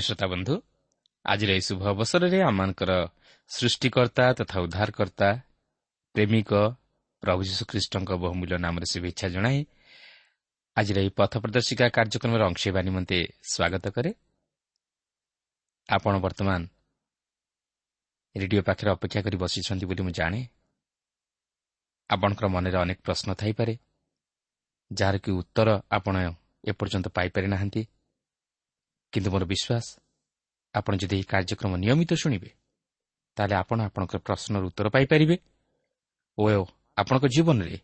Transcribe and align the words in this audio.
ପ୍ରିୟ 0.00 0.06
ଶ୍ରୋତା 0.06 0.26
ବନ୍ଧୁ 0.32 0.54
ଆଜିର 1.24 1.50
ଏହି 1.52 1.62
ଶୁଭ 1.68 1.82
ଅବସରରେ 1.92 2.38
ଆମମାନଙ୍କର 2.48 2.92
ସୃଷ୍ଟିକର୍ତ୍ତା 3.50 4.24
ତଥା 4.38 4.56
ଉଦ୍ଧାରକର୍ତ୍ତା 4.64 5.28
ପ୍ରେମିକ 6.14 6.50
ପ୍ରଭୁ 7.22 7.40
ଯୀଶୁଖ୍ରୀଷ୍ଟଙ୍କ 7.48 8.10
ବହୁମୂଲ୍ୟ 8.24 8.56
ନାମରେ 8.64 8.86
ଶୁଭେଚ୍ଛା 8.92 9.26
ଜଣାଇ 9.34 9.58
ଆଜିର 10.76 10.96
ଏହି 11.04 11.10
ପଥ 11.18 11.32
ପ୍ରଦର୍ଶିକା 11.42 11.86
କାର୍ଯ୍ୟକ୍ରମରେ 11.96 12.42
ଅଂଶ 12.48 12.62
ହେବା 12.68 12.80
ନିମନ୍ତେ 12.88 13.18
ସ୍ୱାଗତ 13.52 13.84
କରେ 13.96 14.10
ଆପଣ 15.88 16.14
ବର୍ତ୍ତମାନ 16.24 16.60
ରେଡିଓ 18.34 18.62
ପାଖରେ 18.68 18.88
ଅପେକ୍ଷା 18.96 19.20
କରି 19.26 19.36
ବସିଛନ୍ତି 19.42 19.84
ବୋଲି 19.90 20.02
ମୁଁ 20.06 20.12
ଜାଣେ। 20.18 20.40
ଆପଣଙ୍କର 22.10 22.46
ମନରେ 22.54 22.76
ଅନେକ 22.84 22.98
ପ୍ରଶ୍ନ 23.06 23.28
ଥାଇପାରେ 23.40 23.74
ଯାହାର 24.90 25.16
କି 25.24 25.30
ଉତ୍ତର 25.40 25.68
ଆପଣ 25.96 26.14
ଏପର୍ଯ୍ୟନ୍ତ 26.70 27.06
ପାଇପାରି 27.16 27.46
ନାହାନ୍ତି 27.54 27.82
କିନ୍ତୁ 29.12 29.28
ମୋର 29.30 29.44
ବିଶ୍ୱାସ 29.52 29.86
ଆପଣ 30.74 30.92
ଯଦି 31.00 31.14
ଏହି 31.16 31.24
କାର୍ଯ୍ୟକ୍ରମ 31.32 31.72
ନିୟମିତ 31.84 32.10
ଶୁଣିବେ 32.22 32.50
ତାହେଲେ 33.36 33.54
ଆପଣ 33.62 33.78
ଆପଣଙ୍କର 33.88 34.18
ପ୍ରଶ୍ନର 34.26 34.62
ଉତ୍ତର 34.70 34.86
ପାଇପାରିବେ 34.94 35.36
ଓ 36.38 36.42
ଆପଣଙ୍କ 36.96 37.24
ଜୀବନରେ 37.26 37.76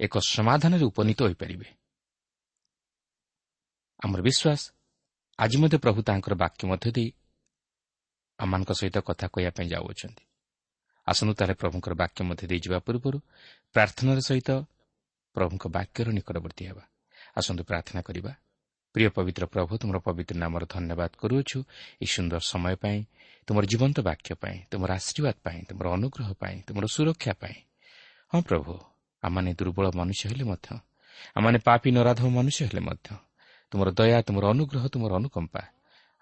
ଏକ 0.00 0.14
ସମାଧାନରେ 0.34 0.84
ଉପନୀତ 0.90 1.18
ହୋଇପାରିବେ। 1.22 1.66
ଆମର 4.00 4.20
ବିଶ୍ୱାସ 4.28 4.60
ଆଜି 5.38 5.56
ମଧ୍ୟ 5.62 5.76
ପ୍ରଭୁ 5.84 5.98
ତାଙ୍କର 6.02 6.34
ବାକ୍ୟ 6.42 6.62
ମଧ୍ୟ 6.70 6.90
ଦେଇ 6.96 7.08
ଆମମାନଙ୍କ 8.38 8.70
ସହିତ 8.80 8.96
କଥା 9.08 9.26
କହିବା 9.34 9.52
ପାଇଁ 9.56 9.68
ଯାଉଅଛନ୍ତି। 9.74 10.24
ଆସନ୍ତୁ 11.06 11.32
ତାହେଲେ 11.38 11.54
ପ୍ରଭୁଙ୍କର 11.54 11.92
ବାକ୍ୟ 12.02 12.20
ମଧ୍ୟ 12.28 12.44
ଦେଇଯିବା 12.50 12.78
ପୂର୍ବରୁ 12.86 13.18
ପ୍ରାର୍ଥନାର 13.74 14.18
ସହିତ 14.28 14.50
ପ୍ରଭୁଙ୍କ 15.36 15.64
ବାକ୍ୟର 15.76 16.06
ନିକଟବର୍ତ୍ତୀ 16.16 16.64
ହେବା। 16.68 16.84
ଆସନ୍ତୁ 17.38 17.62
ପ୍ରାର୍ଥନା 17.64 18.00
କରିବା। 18.02 18.32
ପ୍ରିୟ 18.94 19.08
ପବିତ୍ର 19.16 19.44
ପ୍ରଭୁ 19.46 19.72
ତୁମର 19.80 19.98
ପବିତ୍ର 20.02 20.34
ନାମର 20.42 20.62
ଧନ୍ୟବାଦ 20.66 21.12
କରୁଅଛୁ 21.22 21.58
ଏହି 21.96 22.08
ସୁନ୍ଦର 22.14 22.40
ସମୟ 22.44 22.74
ପାଇଁ 22.82 22.98
ତୁମର 23.48 23.64
ଜୀବନ୍ତ 23.72 23.98
ବାକ୍ୟ 24.02 24.28
ପାଇଁ 24.42 24.56
ତୁମର 24.70 24.90
ଆଶୀର୍ବାଦ 24.98 25.36
ପାଇଁ 25.46 25.58
ତୁମର 25.68 25.86
ଅନୁଗ୍ରହ 25.96 26.28
ପାଇଁ 26.42 26.56
ତୁମର 26.66 26.84
ସୁରକ୍ଷା 26.94 27.32
ପାଇଁ 27.42 27.56
ହଁ 28.32 28.40
ପ୍ରଭୁ 28.48 28.72
ଆମମାନେ 29.22 29.50
ଦୁର୍ବଳ 29.58 29.86
ମନୁଷ୍ୟ 29.98 30.24
ହେଲେ 30.30 30.44
ମଧ୍ୟ 30.50 30.68
ଆମମାନେ 31.36 31.58
ପାପି 31.66 31.88
ନରାଧବ 31.96 32.26
ମନୁଷ୍ୟ 32.38 32.60
ହେଲେ 32.68 32.82
ମଧ୍ୟ 32.88 33.08
ତୁମର 33.72 33.88
ଦୟା 33.98 34.18
ତୁମର 34.26 34.44
ଅନୁଗ୍ରହ 34.54 34.84
ତୁମର 34.94 35.10
ଅନୁକମ୍ପା 35.20 35.62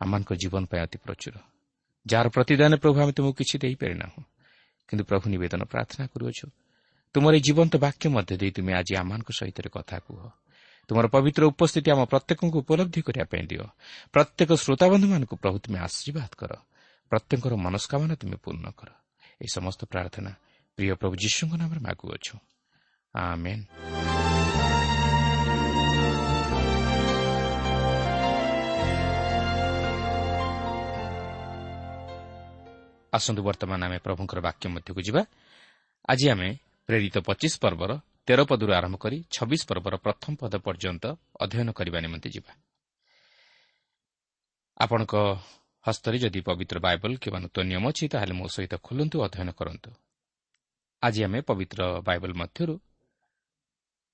ଆମମାନଙ୍କ 0.00 0.30
ଜୀବନ 0.42 0.62
ପାଇଁ 0.70 0.80
ଅତି 0.84 0.98
ପ୍ରଚୁର 1.04 1.34
ଯାହାର 2.06 2.26
ପ୍ରତିଦାନ 2.34 2.72
ପ୍ରଭୁ 2.82 2.96
ଆମେ 3.02 3.12
ତୁମକୁ 3.16 3.32
କିଛି 3.40 3.56
ଦେଇପାରିନାହୁଁ 3.62 4.22
କିନ୍ତୁ 4.88 5.02
ପ୍ରଭୁ 5.10 5.24
ନିବେଦନ 5.32 5.62
ପ୍ରାର୍ଥନା 5.72 6.04
କରୁଅଛୁ 6.12 6.46
ତୁମର 7.14 7.32
ଏହି 7.36 7.44
ଜୀବନ୍ତ 7.46 7.74
ବାକ୍ୟ 7.84 8.04
ମଧ୍ୟ 8.14 8.32
ଦେଇ 8.40 8.52
ତୁମେ 8.56 8.72
ଆଜି 8.80 8.92
ଆମମାନଙ୍କ 9.02 9.30
ସହିତ 9.38 9.58
କଥା 9.68 9.96
କୁହ 10.06 10.20
ତୁମର 10.88 11.06
ପବିତ୍ର 11.06 11.42
ଉପସ୍ଥିତି 11.52 11.88
ଆମ 11.92 12.00
ପ୍ରତ୍ୟେକଙ୍କୁ 12.04 12.58
ଉପଲବ୍ଧି 12.58 13.00
କରିବା 13.02 13.24
ପାଇଁ 13.24 13.44
ଦିଅ। 13.46 13.64
ପ୍ରତ୍ୟେକ 14.12 14.50
ଶ୍ରୋତାବନ୍ଧୁମାନଙ୍କୁ 14.52 15.34
ପ୍ରଭୁ 15.36 15.56
ତୁମେ 15.58 15.78
ଆଶୀର୍ବାଦ 15.78 16.30
କର। 16.40 16.52
ପ୍ରତ୍ୟେକଙ୍କର 17.12 17.54
ମନସ୍କାମନା 17.56 18.14
ତୁମେ 18.14 18.36
ପୂର୍ଣ୍ଣ 18.36 18.66
କର। 18.72 18.88
ଏହି 19.40 19.50
ସମସ୍ତ 19.52 19.80
ପ୍ରାର୍ଥନା 19.84 20.30
ପ୍ରିୟ 20.78 20.94
ପ୍ରଭୁ 20.94 21.14
ଯୀଶୁଙ୍କ 21.16 21.52
ନାମରେ 21.60 21.80
ମାଗୁଅଛୁ। 21.80 22.34
ଆସନ୍ତୁ 33.12 33.42
ବର୍ତ୍ତମାନ 33.42 33.80
ଆମେ 33.84 33.98
ପ୍ରଭୁଙ୍କର 33.98 34.38
ବାକ୍ୟ 34.40 34.64
ମଧ୍ୟକୁ 34.68 35.00
ଯିବା। 35.00 35.22
ଆଜି 36.08 36.26
ଆମେ 36.30 36.48
ପ୍ରେରିତ 36.86 37.16
ପଚିଶ 37.18 37.54
ପର୍ବର 37.60 37.90
ତେର 38.28 38.40
ପଦରୁ 38.44 38.72
ଆରମ୍ଭ 38.72 38.96
କରି 39.00 39.18
ଛବିଶ 39.32 39.62
ପର୍ବର 39.68 39.94
ପ୍ରଥମ 39.96 40.32
ପଦ 40.36 40.54
ପର୍ଯ୍ୟନ୍ତ 40.60 41.04
ଅଧ୍ୟୟନ 41.40 41.68
କରିବା 41.72 41.98
ନିମନ୍ତେ 42.00 42.28
ଯିବା। 42.30 42.52
ଆପଣଙ୍କ 44.80 45.14
ହସ୍ତରେ 45.84 46.16
ଯଦି 46.18 46.40
ପବିତ୍ର 46.40 46.76
ବାଇବଲ 46.78 47.12
କିମ୍ବା 47.16 47.38
ନୂତନ 47.40 47.64
ନିୟମ 47.64 47.84
ଅଛି 47.88 48.04
ତାହେଲେ 48.08 48.34
ମୋ 48.40 48.46
ସହିତ 48.48 48.74
ଖୋଲନ୍ତୁ 48.86 49.16
ଅଧ୍ୟୟନ 49.24 49.50
କରନ୍ତୁ। 49.52 49.90
ଆଜି 51.02 51.20
ଆମେ 51.24 51.40
ପବିତ୍ର 51.40 51.80
ବାଇବଲ 52.02 52.32
ମଧ୍ୟରୁ 52.32 52.74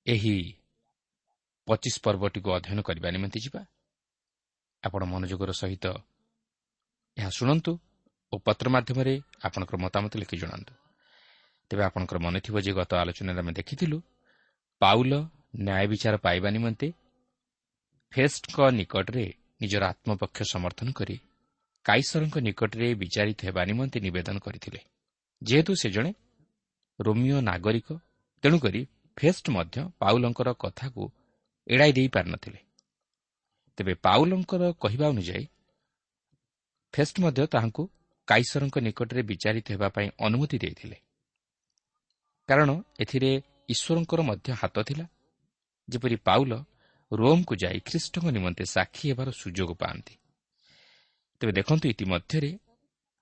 ଏହି 0.07 0.37
ପଚିଶ 1.69 1.95
ପର୍ବଟିକୁ 2.05 2.49
ଅଧ୍ୟୟନ 2.53 2.79
କରିବା 2.83 3.09
ନିମନ୍ତେ 3.11 3.39
ଯିବା। 3.41 3.61
ଆପଣ 4.83 5.03
ମନୋଯୋଗର 5.05 5.51
ସହିତ 5.53 5.85
ଏହା 7.17 7.31
ଶୁଣନ୍ତୁ 7.31 7.73
ଓ 8.33 8.35
ପତ୍ର 8.39 8.67
ମାଧ୍ୟମରେ 8.71 9.15
ଆପଣଙ୍କର 9.45 9.77
ମତାମତ 9.85 10.13
ଲେଖି 10.19 10.37
ଜଣାନ୍ତୁ। 10.37 10.84
ତେବେ 11.71 11.83
ଆପଣଙ୍କର 11.89 12.19
ମନେ 12.27 12.39
ଥିବ 12.45 12.57
ଯେ 12.67 12.73
ଗତ 12.79 12.91
ଆଲୋଚନାରେ 13.03 13.41
ଆମେ 13.43 13.53
ଦେଖିଥିଲୁ 13.59 13.99
ପାଉଲ 14.83 15.13
ନ୍ୟାୟ 15.67 15.85
ବିଚାର 15.93 16.15
ପାଇବା 16.25 16.49
ନିମନ୍ତେ 16.57 16.89
ଫେଷ୍ଟଙ୍କ 18.13 18.57
ନିକଟରେ 18.79 19.27
ନିଜର 19.61 19.83
ଆତ୍ମପକ୍ଷ 19.93 20.39
ସମର୍ଥନ 20.55 20.89
କରି 20.99 21.17
କାଇସରଙ୍କ 21.87 22.37
ନିକଟରେ 22.47 22.89
ବିଚାରିତ 22.95 23.41
ହେବା 23.47 23.63
ନିମନ୍ତେ 23.71 23.99
ନିବେଦନ 24.07 24.37
କରିଥିଲେ। 24.47 24.81
ଯେହେତୁ 25.43 25.73
ସେ 25.81 25.89
ଜଣେ 25.91 26.11
ରୋମିଓ 26.99 27.39
ନାଗରିକ 27.41 27.89
ତେଣୁକରି 28.43 28.81
ଫେଷ୍ଟ 29.17 29.47
ମଧ୍ୟ 29.57 29.77
ପାଉଲଙ୍କର 30.01 30.49
କଥାକୁ 30.63 31.03
ଏଡ଼ାଇ 31.67 31.93
ଦେଇପାରିନଥିଲେ 31.93 32.61
ତେବେ 33.79 33.95
ପାଉଲଙ୍କର 34.07 34.63
କହିବା 34.83 35.07
ଅନୁଯାୟୀ 35.09 35.45
ଫେଷ୍ଟ 36.95 37.17
ମଧ୍ୟ 37.25 37.43
ତାହାଙ୍କୁ 37.53 37.83
କାଇସରଙ୍କ 38.29 38.77
ନିକଟରେ 38.87 39.23
ବିଚାରିତ 39.31 39.67
ହେବା 39.75 39.89
ପାଇଁ 39.89 40.09
ଅନୁମତି 40.27 40.57
ଦେଇଥିଲେ। 40.59 40.97
କାରଣ 42.49 42.71
ଏଥିରେ 43.01 43.31
ଈଶ୍ୱରଙ୍କର 43.69 44.21
ମଧ୍ୟ 44.23 44.49
ହାତ 44.53 44.77
ଥିଲା। 44.83 45.07
ଯେପରି 45.89 46.17
ପାଉଲ 46.17 46.53
ରୋମ୍କୁ 47.13 47.55
ଯାଇ 47.57 47.79
ଖ୍ରୀଷ୍ଟଙ୍କ 47.81 48.27
ନିମନ୍ତେ 48.31 48.65
ସାକ୍ଷୀ 48.65 49.05
ହେବାର 49.11 49.29
ସୁଯୋଗ 49.31 49.71
ପାଆନ୍ତି। 49.75 50.15
ତେବେ 51.41 51.53
ଦେଖନ୍ତୁ 51.53 51.87
ଇତିମଧ୍ୟରେ 51.89 52.51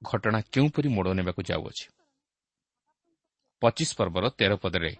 ଘଟଣା 0.02 0.38
କେଉଁପରି 0.52 0.88
ମୋଡ଼ 0.88 1.08
ନେବାକୁ 1.14 1.40
ଯାଉଅଛି। 1.42 1.86
ପଚିଶ 3.62 3.90
ପର୍ବର 3.98 4.24
ତେର 4.38 4.52
ପଦରେ 4.56 4.92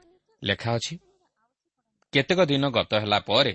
ଲେଖା 0.43 0.71
ଅଛି 0.75 0.95
କେତେକ 2.13 2.41
ଦିନ 2.45 2.65
ଗତ 2.71 2.93
ହେଲା 2.95 3.19
ପରେ 3.21 3.55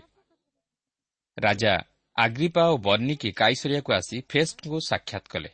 ରାଜା 1.38 1.74
ଆଗ୍ରିପା 2.16 2.64
ଓ 2.72 2.76
ବର୍ଣ୍ଣିକି 2.78 3.30
କାଇସରିଆକୁ 3.32 3.90
ଆସି 3.94 4.18
ଫେଷ୍ଟଙ୍କୁ 4.30 4.78
ସାକ୍ଷାତ 4.90 5.26
କଲେ। 5.30 5.50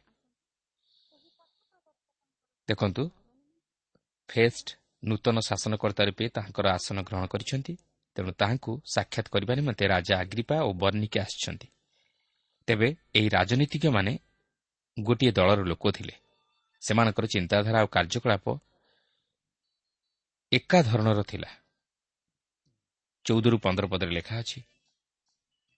ଦେଖନ୍ତୁ 2.67 3.03
ଫେଷ୍ଟ 4.29 4.67
ନୂତନ 5.03 5.39
ଶାସନକର୍ତ୍ତା 5.39 6.03
ରୂପେ 6.03 6.25
ତାହାଙ୍କର 6.29 6.65
ଆସନ 6.67 6.97
ଗ୍ରହଣ 7.01 7.25
କରିଛନ୍ତି। 7.25 7.73
ତେଣୁ 8.15 8.31
ତାହାଙ୍କୁ 8.31 8.71
ସାକ୍ଷାତ 8.93 9.27
କରିବା 9.29 9.53
ନିମନ୍ତେ 9.55 9.85
ରାଜା 9.87 10.13
ଆଗ୍ରିପା 10.19 10.55
ଓ 10.61 10.69
ବର୍ଣ୍ଣିକେ 10.73 11.19
ଆସିଛନ୍ତି। 11.19 11.67
ତେବେ 12.67 12.87
ଏହି 13.15 13.29
ରାଜନୀତିଜ୍ଞମାନେ 13.29 14.13
ଗୋଟିଏ 14.99 15.31
ଦଳର 15.31 15.61
ଲୋକ 15.61 15.91
ଥିଲେ। 15.91 16.15
ସେମାନଙ୍କର 16.81 17.25
ଚିନ୍ତାଧାରା 17.25 17.79
ଓ 17.83 17.87
କାର୍ଯ୍ୟକଳାପ 17.87 18.45
ଏକା 20.51 20.79
ଧରଣର 20.81 21.21
ଥିଲା। 21.23 21.49
ଚଉଦରୁ 23.25 23.57
ପନ୍ଦର 23.57 23.85
ପଦରେ 23.87 24.11
ଲେଖା 24.11 24.35
ଅଛି 24.39 24.59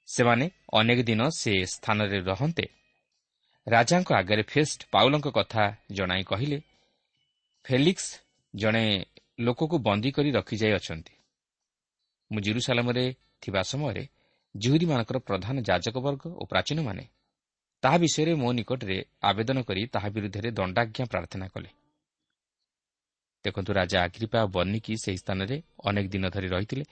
ସେମାନେ 0.08 0.46
ଅନେକ 0.74 1.00
ଦିନ 1.02 1.22
ସେ 1.30 1.52
ସ୍ଥାନରେ 1.66 2.20
ରହନ୍ତେ। 2.22 2.66
ରାଜାଙ୍କ 3.68 4.10
ଆଗରେ 4.14 4.44
ଫେଷ୍ଟ 4.44 4.80
ପାଉଲଙ୍କ 4.92 5.28
କଥା 5.30 5.64
ଜଣାଇ 5.92 6.24
କହିଲେ 6.24 6.58
ଫେଲିକ୍ସ 7.66 8.08
ଜଣେ 8.56 9.06
ଲୋକକୁ 9.40 9.78
ବନ୍ଦୀ 9.78 10.12
କରି 10.12 10.32
ରଖିଯାଇ 10.32 10.74
ଅଛନ୍ତି। 10.74 11.14
ମୁଁ 12.32 12.42
ଜିରୁସାଲାମରେ 12.42 13.16
ଥିବା 13.42 13.62
ସମୟରେ 13.62 14.04
ଜୁହୁରୀମାନଙ୍କର 14.56 15.18
ପ୍ରଧାନ 15.18 15.56
ଯାଜକବର୍ଗ 15.62 16.24
ଓ 16.28 16.46
ପ୍ରାଚୀନମାନେ 16.46 17.06
ତାହା 17.84 17.98
ବିଷୟରେ 17.98 18.34
ମୋ 18.36 18.52
ନିକଟରେ 18.52 19.06
ଆବେଦନ 19.22 19.58
କରି 19.62 19.82
ତାହା 19.86 20.10
ବିରୁଦ୍ଧରେ 20.10 20.52
ଦଣ୍ଡାଜ୍ଞା 20.52 21.06
ପ୍ରାର୍ଥନା 21.06 21.48
କଲେ। 21.48 21.70
ଦେଖନ୍ତୁ 23.44 23.74
ରାଜା 23.74 23.98
ଆଗ୍ରିପା 24.04 24.40
ବର୍ଣ୍ଣିକି 24.46 24.94
ସେହି 24.98 25.18
ସ୍ଥାନରେ 25.18 25.64
ଅନେକ 25.86 26.06
ଦିନ 26.08 26.30
ଧରି 26.30 26.48
ରହିଥିଲେ। 26.48 26.86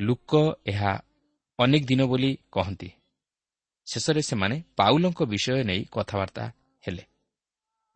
ଲୋକ 0.00 0.32
ଏହା 0.66 0.92
ଅନେକ 1.58 1.82
ଦିନ 1.86 2.02
ବୋଲି 2.04 2.38
କହନ୍ତି। 2.52 2.90
ଶେଷରେ 3.86 4.22
ସେମାନେ 4.22 4.62
ପାଉଲଙ୍କ 4.76 5.22
ବିଷୟ 5.22 5.64
ନେଇ 5.64 5.84
କଥାବାର୍ତ୍ତା 5.92 6.44
ହେଲେ। 6.84 7.04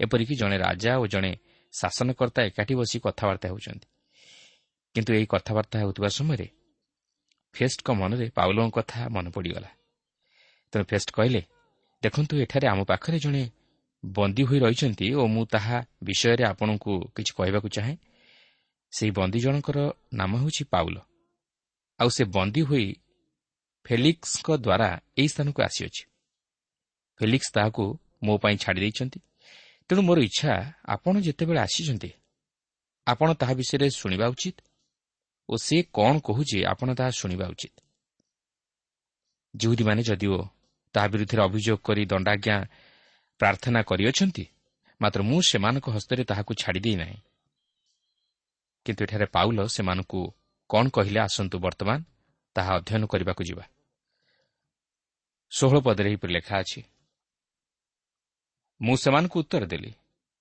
ଏପରିକି 0.00 0.34
ଜଣେ 0.34 0.56
ରାଜା 0.58 0.98
ଓ 0.98 1.06
ଜଣେ 1.06 1.32
ଶାସନକର୍ତ୍ତା 1.72 2.40
ଏକାଠି 2.42 2.74
ବସି 2.74 2.96
କଥାବାର୍ତ୍ତା 3.00 3.48
ହେଉଛନ୍ତି। 3.48 3.88
କିନ୍ତୁ 4.94 5.10
ଏହି 5.14 5.26
କଥାବାର୍ତ୍ତା 5.26 5.76
ହେଉଥିବା 5.78 6.08
ସମୟରେ 6.08 6.46
ଫେଷ୍ଟଙ୍କ 7.54 7.88
ମନରେ 7.90 8.26
ପାଉଲଙ୍କ 8.30 8.70
କଥା 8.74 9.08
ମନେ 9.08 9.30
ପଡ଼ିଗଲା। 9.30 9.70
ତେଣୁ 10.72 10.84
ଫେଷ୍ଟ 10.84 11.08
କହିଲେ 11.12 11.42
ଦେଖନ୍ତୁ 12.02 12.34
ଏଠାରେ 12.36 12.66
ଆମ 12.66 12.80
ପାଖରେ 12.84 13.18
ଜଣେ 13.18 13.42
ବନ୍ଦୀ 14.04 14.42
ହୋଇ 14.42 14.58
ରହିଛନ୍ତି 14.58 15.06
ଓ 15.14 15.26
ମୁଁ 15.26 15.44
ତାହା 15.46 15.78
ବିଷୟରେ 16.02 16.44
ଆପଣଙ୍କୁ 16.44 16.92
କିଛି 17.14 17.32
କହିବାକୁ 17.36 17.68
ଚାହେଁ। 17.68 17.96
ସେହି 18.92 19.10
ବନ୍ଦୀ 19.10 19.38
ଜଣଙ୍କର 19.40 19.78
ନାମ 20.12 20.32
ହେଉଛି 20.40 20.64
ପାଉଲ। 20.64 20.96
ଆଉ 22.00 22.08
ସେ 22.08 22.24
ବନ୍ଦୀ 22.24 22.62
ହୋଇ 22.62 22.86
ଫେଲିକ୍ସଙ୍କ 23.86 24.48
ଦ୍ୱାରା 24.56 24.88
ଏହି 25.18 25.28
ସ୍ଥାନକୁ 25.28 25.62
ଆସିଅଛି। 25.62 26.02
ଫେଲିକ୍ସ 27.20 27.48
ତାହାକୁ 27.54 27.84
ମୋ 28.22 28.34
ପାଇଁ 28.38 28.56
ଛାଡ଼ି 28.56 28.80
ଦେଇଛନ୍ତି 28.80 29.18
ତେଣୁ 29.90 30.02
ମୋର 30.06 30.18
ଇଚ୍ଛା 30.22 30.52
ଆପଣ 30.86 31.14
ଯେତେବେଳେ 31.26 31.60
ଆସିଛନ୍ତି 31.66 32.10
ଆପଣ 33.06 33.28
ତାହା 33.40 33.54
ବିଷୟରେ 33.60 33.86
ଶୁଣିବା 33.90 34.26
ଉଚିତ 34.34 34.56
ଓ 35.48 35.52
ସେ 35.66 35.76
କ'ଣ 35.90 36.14
କହୁଛି 36.26 36.58
ଆପଣ 36.72 36.88
ତାହା 36.98 37.10
ଶୁଣିବା 37.20 37.46
ଉଚିତ। 37.54 37.74
ଯେଉଁଦୀମାନେ 39.54 40.02
ଯଦିଓ 40.08 40.36
ତାହା 40.94 41.06
ବିରୁଦ୍ଧରେ 41.12 41.42
ଅଭିଯୋଗ 41.48 41.78
କରି 41.86 42.02
ଦଣ୍ଡାଜ୍ଞା 42.12 42.56
ପ୍ରାର୍ଥନା 43.40 43.80
କରିଅଛନ୍ତି 43.90 44.44
ମାତ୍ର 45.00 45.20
ମୁଁ 45.28 45.38
ସେମାନଙ୍କ 45.50 45.86
ହସ୍ତରେ 45.96 46.22
ତାହାକୁ 46.30 46.52
ଛାଡ଼ି 46.60 46.80
ଦେଇନାହିଁ 46.86 47.18
କିନ୍ତୁ 48.86 49.00
ଏଠାରେ 49.06 49.26
ପାଉଲ 49.34 49.58
ସେମାନଙ୍କୁ 49.74 50.20
କ'ଣ 50.70 50.84
କହିଲେ 50.96 51.20
ଆସନ୍ତୁ 51.26 51.56
ବର୍ତ୍ତମାନ 51.66 51.98
ତାହା 52.56 52.72
ଅଧ୍ୟୟନ 52.78 53.02
କରିବାକୁ 53.12 53.42
ଯିବା। 53.48 53.64
ଷୋହଳ 55.52 55.76
ପଦରେ 55.86 56.08
ଏହିପରି 56.10 56.32
ଲେଖା 56.36 56.54
ଅଛି 56.62 56.80
ମୁଁ 58.80 58.96
ସେମାନଙ୍କୁ 58.96 59.36
ଉତ୍ତର 59.42 59.64
ଦେଲି। 59.66 59.90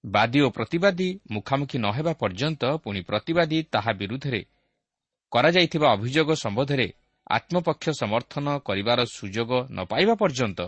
ବାଦୀ 0.04 0.40
ଓ 0.42 0.50
ପ୍ରତିବାଦୀ 0.50 1.10
ମୁଖାମୁଖି 1.32 1.78
ନ 1.78 1.88
ହେବା 1.92 2.14
ପର୍ଯ୍ୟନ୍ତ 2.22 2.64
ପୁଣି 2.84 3.00
ପ୍ରତିବାଦୀ 3.02 3.58
ତାହା 3.74 3.92
ବିରୁଦ୍ଧରେ 4.02 4.42
କରାଯାଇଥିବା 5.32 5.88
ଅଭିଯୋଗ 5.96 6.30
ସମ୍ବନ୍ଧରେ 6.44 6.88
ଆତ୍ମପକ୍ଷ 7.28 7.86
ସମର୍ଥନ 8.02 8.46
କରିବାର 8.68 9.00
ସୁଯୋଗ 9.18 9.52
ନ 9.70 9.78
ପାଇବା 9.92 10.14
ପର୍ଯ୍ୟନ୍ତ 10.22 10.60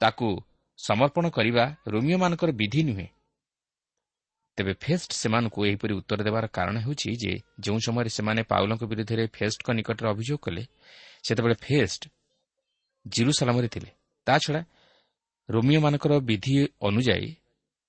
ତାକୁ 0.00 0.28
ସମର୍ପଣ 0.78 1.24
କରିବା 1.28 1.64
ରୋମିଓମାନଙ୍କର 1.92 2.50
ବିଧି 2.60 2.82
ନୁହେଁ। 2.88 3.08
ତେବେ 4.58 4.72
ଫେଷ୍ଟ 4.82 5.10
ସେମାନଙ୍କୁ 5.12 5.60
ଏହିପରି 5.68 5.92
ଉତ୍ତର 6.00 6.20
ଦେବାର 6.26 6.44
କାରଣ 6.56 6.76
ହେଉଛି 6.84 7.08
ଯେ 7.22 7.32
ଯେଉଁ 7.60 7.78
ସମୟରେ 7.86 8.10
ସେମାନେ 8.16 8.42
ପାଉଲଙ୍କ 8.50 8.82
ବିରୁଦ୍ଧରେ 8.90 9.24
ଫେଷ୍ଟଙ୍କ 9.36 9.68
ନିକଟରେ 9.78 10.08
ଅଭିଯୋଗ 10.14 10.38
କଲେ 10.44 10.62
ସେତେବେଳେ 11.26 11.56
ଫେଷ୍ଟ 11.66 12.02
ଜିରୁସାଲାମରେ 13.06 13.68
ଥିଲେ। 13.74 13.90
ତାଛଡ଼ା 14.26 14.60
ରୋମିଓମାନଙ୍କର 15.48 16.12
ବିଧି 16.20 16.54
ଅନୁଯାୟୀ 16.80 17.30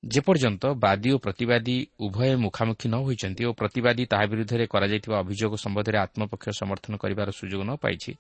ଯେପର୍ଯ୍ୟନ୍ତ 0.04 0.64
ବାଦୀ 0.80 1.10
ଓ 1.12 1.18
ପ୍ରତିବାଦୀ 1.18 1.78
ଉଭୟ 2.00 2.32
ମୁଖାମୁଖି 2.36 2.88
ନ 2.90 2.96
ହୋଇଛନ୍ତି 3.06 3.44
ଓ 3.46 3.52
ପ୍ରତିବାଦୀ 3.54 4.04
ତାହା 4.12 4.26
ବିରୁଦ୍ଧରେ 4.32 4.66
କରାଯାଇଥିବା 4.68 5.18
ଅଭିଯୋଗ 5.24 5.54
ସମ୍ବନ୍ଧରେ 5.64 5.98
ଆତ୍ମପକ୍ଷ 6.06 6.46
ସମର୍ଥନ 6.62 6.94
କରିବାର 7.04 7.30
ସୁଯୋଗ 7.40 7.62
ନ 7.68 7.72
ପାଇଛି 7.84 8.12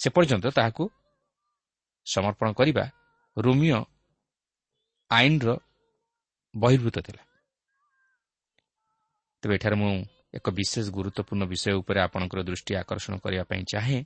ସେ 0.00 0.08
ପର୍ଯ୍ୟନ୍ତ 0.14 0.46
ତାହାକୁ 0.56 0.84
ସମର୍ପଣ 2.06 2.48
କରିବା 2.52 2.84
ରୋମିଓ 3.36 3.80
ଆଇନର 5.10 5.50
ବହିର୍ଭୂତ 6.54 6.96
ଥିଲା। 7.06 7.22
ତେବେ 9.42 9.54
ଏଠାରେ 9.54 9.76
ମୁଁ 9.82 9.92
ଏକ 10.36 10.46
ବିଶେଷ 10.50 10.86
ଗୁରୁତ୍ୱପୂର୍ଣ୍ଣ 10.96 11.42
ବିଷୟ 11.52 11.72
ଉପରେ 11.80 11.98
ଆପଣଙ୍କର 12.06 12.40
ଦୃଷ୍ଟି 12.48 12.72
ଆକର୍ଷଣ 12.82 13.12
କରିବା 13.24 13.44
ପାଇଁ 13.50 13.62
ଚାହେଁ। 13.72 14.00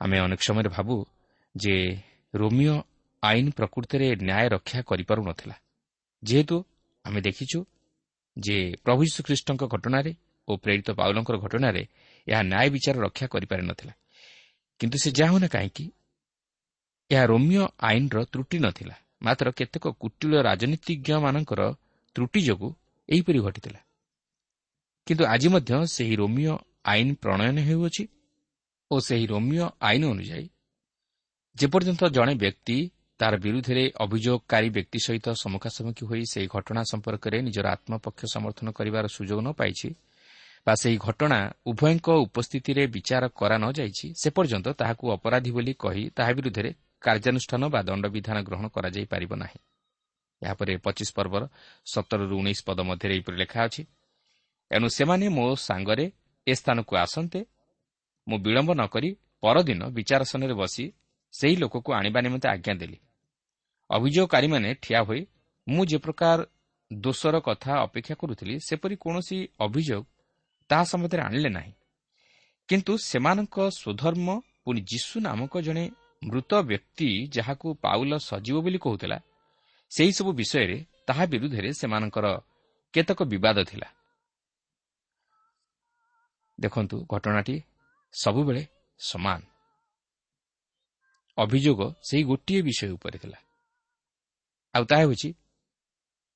ଆମେ 0.00 0.16
ଅନେକ 0.24 0.40
ସମୟରେ 0.48 0.68
ଭାବୁ 0.76 0.96
ଯେ 1.54 1.74
ରୋମିଓ 2.34 2.76
ଆଇନ 3.28 3.46
ପ୍ରକୃତିରେ 3.58 4.08
ନ୍ୟାୟ 4.20 4.46
ରକ୍ଷା 4.54 4.80
କରିପାରୁନଥିଲା। 4.90 5.56
ଯେହେତୁ 6.22 6.56
ଆମେ 7.04 7.20
ଦେଖିଛୁ 7.20 7.58
ଯେ 8.36 8.56
ପ୍ରଭୁ 8.84 9.00
ଯୀଶୁଖ୍ରୀଷ୍ଟଙ୍କ 9.06 9.62
ଘଟଣାରେ 9.74 10.12
ଓ 10.48 10.52
ପ୍ରେରିତ 10.56 10.88
ପାଉଲଙ୍କର 10.98 11.36
ଘଟଣାରେ 11.44 11.82
ଏହା 12.26 12.42
ନ୍ୟାୟ 12.42 12.68
ବିଚାର 12.74 12.96
ରକ୍ଷା 13.06 13.26
କରିପାରିନଥିଲା। 13.34 13.92
କିନ୍ତୁ 14.80 14.96
ସେ 15.02 15.10
ଯାହା 15.18 15.30
ହେଉନା 15.32 15.48
କାହିଁକି? 15.48 15.84
ଏହା 17.10 17.24
ରୋମିଓ 17.24 17.64
ଆଇନର 17.88 18.18
ତ୍ରୁଟି 18.32 18.58
ନଥିଲା 18.58 18.96
ମାତ୍ର 19.22 19.46
କେତେକ 19.58 19.84
କୁଟିଳ 20.00 20.32
ରାଜନୀତିଜ୍ଞମାନଙ୍କର 20.48 21.62
ତ୍ରୁଟି 22.16 22.40
ଯୋଗୁଁ 22.48 22.70
ଏହିପରି 23.08 23.38
ଘଟିଥିଲା। 23.46 23.80
କିନ୍ତୁ 25.06 25.24
ଆଜି 25.24 25.48
ମଧ୍ୟ 25.54 25.72
ସେହି 25.94 26.14
ରୋମିଓ 26.16 26.54
ଆଇନ 26.92 27.08
ପ୍ରଣୟନ 27.22 27.56
ହେଉଅଛି 27.68 28.04
ଓ 28.90 28.94
ସେହି 29.00 29.26
ରୋମିଓ 29.26 29.66
ଆଇନ 29.80 30.02
ଅନୁଯାୟୀ 30.14 30.46
ଯେପର୍ଯ୍ୟନ୍ତ 31.56 32.02
ଜଣେ 32.16 32.34
ବ୍ୟକ୍ତି 32.34 32.76
ତାହାର 33.20 33.34
ବିରୁଦ୍ଧରେ 33.36 33.84
ଅଭିଯୋଗକାରୀ 34.04 34.68
ବ୍ୟକ୍ତି 34.76 34.98
ସହିତ 35.06 35.26
ସମ୍ମୁଖାସମ୍ମୁଖୀ 35.42 36.04
ହୋଇ 36.06 36.22
ସେହି 36.32 36.48
ଘଟଣା 36.50 36.82
ସମ୍ପର୍କରେ 36.92 37.36
ନିଜର 37.46 37.66
ଆତ୍ମପକ୍ଷ 37.76 38.20
ସମର୍ଥନ 38.34 38.66
କରିବାର 38.78 39.04
ସୁଯୋଗ 39.16 39.40
ନ 39.40 39.48
ପାଇଛି 39.60 39.88
ବା 40.66 40.74
ସେହି 40.82 40.96
ଘଟଣା 40.98 41.38
ଉଭୟଙ୍କ 41.66 42.08
ଉପସ୍ଥିତିରେ 42.26 42.82
ବିଚାର 42.86 43.24
କରା 43.38 43.56
ନ 43.58 43.66
ଯାଇଛି 43.78 44.06
ସେ 44.20 44.28
ପର୍ଯ୍ୟନ୍ତ 44.36 44.66
ତାହାକୁ 44.80 45.04
ଅପରାଧୀ 45.16 45.50
ବୋଲି 45.56 45.72
କହି 45.74 46.04
ତାହା 46.16 46.32
ବିରୁଦ୍ଧରେ 46.38 46.70
କାର୍ଯ୍ୟାନୁଷ୍ଠାନ 47.04 47.62
ବା 47.74 47.80
ଦଣ୍ଡବିଧାନ 47.82 48.36
ଗ୍ରହଣ 48.48 48.66
କରାଯାଇପାରିବ 48.74 49.32
ନାହିଁ। 49.36 49.58
ଏହାପରେ 50.42 50.72
ପଚିଶ 50.84 51.08
ପର୍ବର 51.16 51.42
ସତରରୁ 51.86 52.34
ଉଣେଇଶ 52.40 52.60
ପଦ 52.66 52.78
ମଧ୍ୟରେ 52.88 53.12
ଏହିପରି 53.16 53.36
ଲେଖା 53.42 53.58
ଅଛି 53.66 53.82
ଏଣୁ 54.70 54.86
ସେମାନେ 54.96 55.26
ମୋ 55.28 55.46
ସାଙ୍ଗରେ 55.68 56.06
ଏ 56.46 56.52
ସ୍ଥାନକୁ 56.54 56.92
ଆସନ୍ତେ 56.96 57.40
ମୁଁ 58.26 58.38
ବିଳମ୍ବ 58.44 58.70
ନ 58.74 58.82
କରି 58.94 59.10
ପରଦିନ 59.42 59.80
ବିଚାରସନରେ 59.96 60.54
ବସି 60.54 60.84
ସେହି 61.34 61.56
ଲୋକକୁ 61.56 61.92
ଆଣିବା 61.92 62.20
ନିମନ୍ତେ 62.20 62.48
ଆଜ୍ଞା 62.48 62.74
ଦେଲି। 62.74 62.98
ଅଭିଯୋଗକାରୀମାନେ 63.90 64.74
ଠିଆ 64.74 65.00
ହୋଇ 65.02 65.26
ମୁଁ 65.68 65.84
ଯେ 65.86 65.98
ପ୍ରକାର 65.98 66.38
ଦୋଷର 66.92 67.40
କଥା 67.40 67.72
ଅପେକ୍ଷା 67.78 68.14
କରୁଥିଲି 68.14 68.54
ସେପରି 68.60 68.96
କୌଣସି 68.96 69.38
ଅଭିଯୋଗ 69.60 70.04
ତାହା 70.70 70.84
ସମ୍ବନ୍ଧରେ 70.84 71.22
ଆଣିଲେ 71.22 71.48
ନାହିଁ। 71.48 71.72
କିନ୍ତୁ 72.68 72.92
ସେମାନଙ୍କ 72.98 73.56
ସ୍ୱଧର୍ମ 73.70 74.28
ପୁଣି 74.64 74.80
ଯୀଶୁ 74.80 75.20
ନାମକ 75.20 75.52
ଜଣେ 75.60 75.84
ମୃତ 76.24 76.52
ବ୍ୟକ୍ତି 76.62 77.08
ଯାହାକୁ 77.28 77.66
ପାଉଲ 77.74 78.12
ସଜୀବ 78.18 78.56
ବୋଲି 78.60 78.78
କହୁଥିଲା 78.78 79.18
ସେହିସବୁ 79.92 80.30
ବିଷୟରେ 80.32 80.76
ତାହା 81.06 81.24
ବିରୁଦ୍ଧରେ 81.26 81.70
ସେମାନଙ୍କର 81.72 82.26
କେତେକ 82.94 83.20
ବିବାଦ 83.22 83.58
ଥିଲା। 83.64 83.88
ଦେଖନ୍ତୁ 86.60 86.96
ଘଟଣାଟି 87.10 87.56
ସବୁବେଳେ 88.14 88.62
ସମାନ। 88.98 89.53
ଅଭିଯୋଗ 91.38 91.80
ସେହି 92.02 92.22
ଗୋଟିଏ 92.24 92.60
ବିଷୟ 92.62 92.90
ଉପରେ 92.90 93.18
ଥିଲା। 93.18 93.38
ଆଉ 94.74 94.84
ତାହା 94.84 95.02
ହେଉଛି 95.02 95.28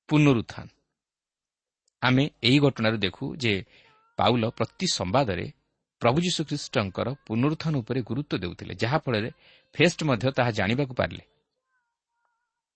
ପୁନରୁତ୍ଥାନ। 0.09 0.67
ଆମେ 2.01 2.23
ଏହି 2.43 2.59
ଘଟଣାରୁ 2.59 2.97
ଦେଖୁ 2.97 3.25
ଯେ 3.35 3.53
ପାଉଲ 4.19 4.43
ପ୍ରତି 4.49 4.87
ସମ୍ବାଦରେ 4.91 5.45
ପ୍ରଭୁ 6.01 6.17
ଯୀଶୁଖ୍ରୀଷ୍ଟଙ୍କର 6.21 7.07
ପୁନରୁତ୍ଥାନ 7.27 7.73
ଉପରେ 7.75 7.99
ଗୁରୁତ୍ୱ 8.01 8.39
ଦେଉଥିଲେ 8.39 8.73
ଯାହାଫଳରେ 8.73 9.29
ଫେଷ୍ଟ 9.75 9.99
ମଧ୍ୟ 10.03 10.31
ତାହା 10.31 10.51
ଜାଣିବାକୁ 10.51 10.93
ପାରିଲେ। 10.93 11.23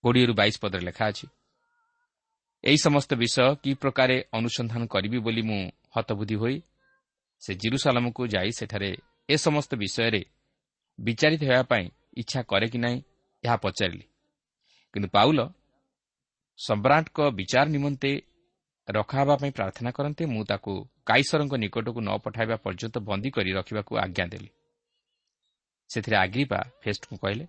କୋଡ଼ିଏରୁ 0.04 0.34
ବାଇଶ 0.34 0.56
ପଦରେ 0.62 0.84
ଲେଖା 0.84 1.06
ଅଛି 1.08 1.26
ଏହି 2.64 2.78
ସମସ୍ତ 2.78 3.12
ବିଷୟ 3.14 3.56
କି 3.64 3.72
ପ୍ରକାରେ 3.74 4.16
ଅନୁସନ୍ଧାନ 4.32 4.82
କରିବି 4.88 5.20
ବୋଲି 5.20 5.42
ମୁଁ 5.42 5.62
ହତବୁଦ୍ଧି 5.96 6.36
ହୋଇ 6.36 6.58
ସେ 7.42 7.52
ଜିରୁସାଲାମକୁ 7.56 8.22
ଯାଇ 8.28 8.52
ସେଠାରେ 8.52 8.92
ଏ 9.30 9.36
ସମସ୍ତ 9.38 9.72
ବିଷୟରେ 9.76 10.22
ବିଚାରିତ 11.00 11.44
ହେବା 11.44 11.64
ପାଇଁ 11.64 11.86
ଇଚ୍ଛା 12.18 12.42
କରେ 12.44 12.68
କି 12.68 12.78
ନାହିଁ 12.78 12.98
ଏହା 13.44 13.56
ପଚାରିଲି। 13.56 14.06
କିନ୍ତୁ 14.94 15.10
ପାଉଲ 15.10 15.40
ସମ୍ରାଟଙ୍କ 16.60 17.20
ବିଚାର 17.30 17.68
ନିମନ୍ତେ 17.68 18.12
ରଖାହେବା 18.88 19.36
ପାଇଁ 19.36 19.52
ପ୍ରାର୍ଥନା 19.52 19.92
କରନ୍ତେ 19.92 20.24
ମୁଁ 20.26 20.44
ତାକୁ 20.46 20.74
କାଇସରଙ୍କ 21.06 21.54
ନିକଟକୁ 21.56 22.00
ନ 22.02 22.10
ପଠାଇବା 22.18 22.56
ପର୍ଯ୍ୟନ୍ତ 22.56 22.98
ବନ୍ଦୀ 23.00 23.30
କରି 23.30 23.52
ରଖିବାକୁ 23.54 23.92
ଆଜ୍ଞା 23.98 24.26
ଦେଲି। 24.28 24.50
ସେଥିରେ 25.90 26.16
ଆଗ୍ରିପା 26.18 26.60
ଫେଷ୍ଟଙ୍କୁ 26.82 27.16
କହିଲେ 27.18 27.46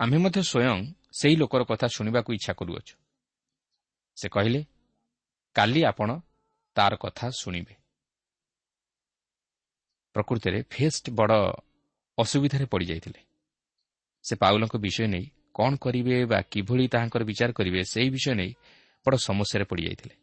ଆମ୍ଭେ 0.00 0.18
ମଧ୍ୟ 0.18 0.40
ସ୍ୱୟଂ 0.42 0.78
ସେହି 1.12 1.36
ଲୋକର 1.36 1.62
କଥା 1.64 1.86
ଶୁଣିବାକୁ 1.86 2.30
ଇଚ୍ଛା 2.32 2.52
କରୁଅଛୁ। 2.52 2.94
ସେ 4.16 4.26
କହିଲେ 4.28 4.60
କାଲି 5.54 5.80
ଆପଣ 5.84 6.10
ତାର 6.76 6.92
କଥା 6.96 7.26
ଶୁଣିବେ। 7.30 7.74
ପ୍ରକୃତରେ 10.14 10.62
ଫେଷ୍ଟ 10.70 11.04
ବଡ଼ 11.10 11.34
ଅସୁବିଧାରେ 12.18 12.66
ପଡ଼ିଯାଇଥିଲେ। 12.66 13.20
ସେ 14.24 14.34
ପାଉଲଙ୍କ 14.36 14.74
ବିଷୟ 14.76 15.06
ନେଇ 15.06 15.26
କ'ଣ 15.54 15.72
କରିବେ 15.76 16.16
ବା 16.24 16.38
କିଭଳି 16.52 16.84
ତାହାଙ୍କର 16.88 17.22
ବିଚାର 17.24 17.50
କରିବେ 17.52 17.80
ସେହି 17.92 18.08
ବିଷୟ 18.10 18.34
ନେଇ 18.34 18.50
ବଡ଼ 19.06 19.16
ସମସ୍ୟାରେ 19.28 19.64
ପଡ଼ିଯାଇଥିଲେ। 19.64 20.14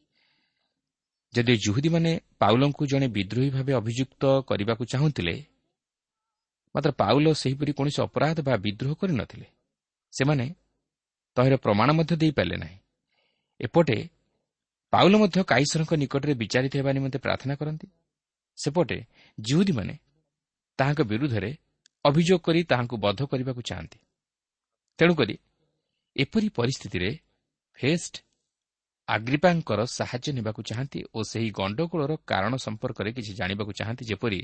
ଯଦି 1.33 1.53
ଜୁହୁଦୀମାନେ 1.57 2.11
ପାଉଲଙ୍କୁ 2.39 2.83
ଜଣେ 2.85 3.07
ବିଦ୍ରୋହୀ 3.07 3.49
ଭାବେ 3.49 3.73
ଅଭିଯୁକ୍ତ 3.73 4.23
କରିବାକୁ 4.49 4.83
ଚାହୁଁଥିଲେ 4.93 5.35
ମାତ୍ର 6.75 6.91
ପାଉଲ 6.91 7.27
ସେହିପରି 7.33 7.71
କୌଣସି 7.77 7.99
ଅପରାଧ 8.01 8.37
ବା 8.47 8.53
ବିଦ୍ରୋହ 8.65 8.93
କରିନଥିଲେ 9.01 9.47
ସେମାନେ 10.13 10.45
ତହିଁର 11.37 11.55
ପ୍ରମାଣ 11.55 11.89
ମଧ୍ୟ 11.91 12.13
ଦେଇପାରିଲେ 12.21 12.57
ନାହିଁ। 12.57 12.77
ଏପଟେ 13.59 13.97
ପାଉଲ 14.93 15.13
ମଧ୍ୟ 15.17 15.37
କାଇସରଙ୍କ 15.43 15.91
ନିକଟରେ 15.93 16.33
ବିଚାରିତ 16.33 16.73
ହେବା 16.79 16.91
ନିମନ୍ତେ 16.97 17.19
ପ୍ରାର୍ଥନା 17.19 17.53
କରନ୍ତି। 17.59 17.87
ସେପଟେ 18.57 18.97
ଜିହୁଦୀମାନେ 19.37 19.93
ତାହାଙ୍କ 20.79 21.01
ବିରୁଦ୍ଧରେ 21.01 21.51
ଅଭିଯୋଗ 22.07 22.39
କରି 22.41 22.61
ତାହାଙ୍କୁ 22.63 22.95
ବଦ୍ଧ 23.05 23.21
କରିବାକୁ 23.31 23.61
ଚାହାନ୍ତି। 23.69 23.99
ତେଣୁକରି 24.99 25.35
ଏପରି 26.15 26.47
ପରିସ୍ଥିତିରେ 26.49 27.09
ଫେଷ୍ଟ 27.77 28.13
ଆଗ୍ରିପାଙ୍କର 29.07 29.79
ସାହାଯ୍ୟ 29.97 30.29
ନେବାକୁ 30.37 30.61
ଚାହାନ୍ତି 30.69 30.99
ଓ 31.15 31.19
ସେହି 31.31 31.49
ଗଣ୍ଡଗୋଳର 31.59 32.13
କାରଣ 32.27 32.53
ସମ୍ପର୍କରେ 32.65 33.09
କିଛି 33.17 33.31
ଜାଣିବାକୁ 33.39 33.71
ଚାହାନ୍ତି 33.79 34.03
ଯେପରି 34.11 34.39